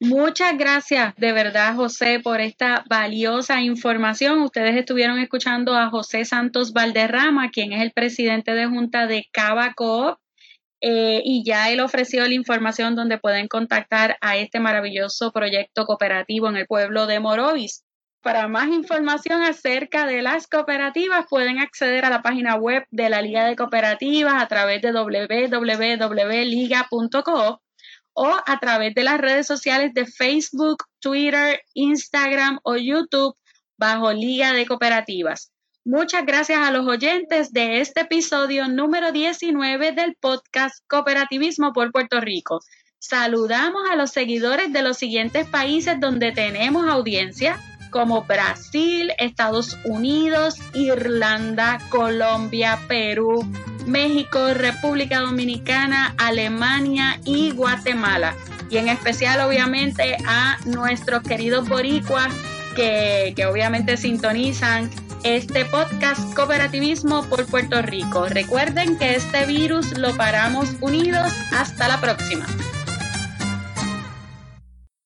Muchas 0.01 0.57
gracias 0.57 1.15
de 1.15 1.31
verdad, 1.31 1.73
José, 1.75 2.19
por 2.19 2.41
esta 2.41 2.83
valiosa 2.89 3.61
información. 3.61 4.41
Ustedes 4.41 4.75
estuvieron 4.75 5.19
escuchando 5.19 5.73
a 5.73 5.89
José 5.89 6.25
Santos 6.25 6.73
Valderrama, 6.73 7.49
quien 7.49 7.71
es 7.71 7.81
el 7.81 7.93
presidente 7.93 8.53
de 8.53 8.67
Junta 8.67 9.07
de 9.07 9.25
Cava 9.31 9.73
Coop, 9.73 10.17
eh, 10.81 11.21
y 11.23 11.45
ya 11.45 11.71
él 11.71 11.79
ofreció 11.79 12.27
la 12.27 12.33
información 12.33 12.95
donde 12.95 13.17
pueden 13.17 13.47
contactar 13.47 14.17
a 14.19 14.35
este 14.35 14.59
maravilloso 14.59 15.31
proyecto 15.31 15.85
cooperativo 15.85 16.49
en 16.49 16.57
el 16.57 16.67
pueblo 16.67 17.07
de 17.07 17.21
Morovis. 17.21 17.85
Para 18.21 18.49
más 18.49 18.67
información 18.67 19.43
acerca 19.43 20.05
de 20.05 20.21
las 20.21 20.47
cooperativas 20.47 21.25
pueden 21.29 21.59
acceder 21.59 22.03
a 22.03 22.09
la 22.09 22.21
página 22.21 22.55
web 22.55 22.83
de 22.91 23.09
la 23.09 23.21
Liga 23.21 23.45
de 23.45 23.55
Cooperativas 23.55 24.43
a 24.43 24.47
través 24.47 24.81
de 24.81 24.91
www.liga.co 24.91 26.01
o 28.15 28.33
a 28.45 28.59
través 28.59 28.95
de 28.95 29.03
las 29.03 29.19
redes 29.19 29.45
sociales 29.45 29.93
de 29.93 30.05
Facebook, 30.05 30.83
Twitter, 30.99 31.61
Instagram 31.73 32.59
o 32.63 32.77
YouTube 32.77 33.35
bajo 33.77 34.11
Liga 34.11 34.53
de 34.53 34.65
Cooperativas. 34.65 35.51
Muchas 35.83 36.25
gracias 36.25 36.59
a 36.59 36.71
los 36.71 36.87
oyentes 36.87 37.53
de 37.53 37.79
este 37.81 38.01
episodio 38.01 38.67
número 38.67 39.11
19 39.11 39.91
del 39.91 40.15
podcast 40.15 40.83
Cooperativismo 40.87 41.73
por 41.73 41.91
Puerto 41.91 42.19
Rico. 42.19 42.61
Saludamos 42.97 43.83
a 43.91 43.95
los 43.95 44.09
seguidores 44.09 44.73
de 44.73 44.81
los 44.81 44.97
siguientes 44.97 45.47
países 45.47 45.99
donde 45.99 46.31
tenemos 46.31 46.87
audiencia 46.87 47.59
como 47.95 48.23
Brasil, 48.23 49.13
Estados 49.19 49.77
Unidos, 49.85 50.57
Irlanda, 50.73 51.77
Colombia, 51.87 52.77
Perú, 52.89 53.49
México, 53.85 54.53
República 54.53 55.21
Dominicana, 55.21 56.13
Alemania 56.17 57.21
y 57.23 57.51
Guatemala. 57.51 58.35
Y 58.69 58.79
en 58.79 58.89
especial 58.89 59.39
obviamente 59.39 60.17
a 60.27 60.57
nuestros 60.65 61.23
queridos 61.23 61.69
boricuas 61.69 62.33
que, 62.75 63.31
que 63.33 63.45
obviamente 63.45 63.95
sintonizan 63.95 64.91
este 65.23 65.63
podcast 65.63 66.33
Cooperativismo 66.35 67.23
por 67.29 67.45
Puerto 67.45 67.81
Rico. 67.81 68.25
Recuerden 68.25 68.97
que 68.97 69.15
este 69.15 69.45
virus 69.45 69.97
lo 69.97 70.13
paramos 70.17 70.75
unidos. 70.81 71.31
Hasta 71.53 71.87
la 71.87 72.01
próxima. 72.01 72.45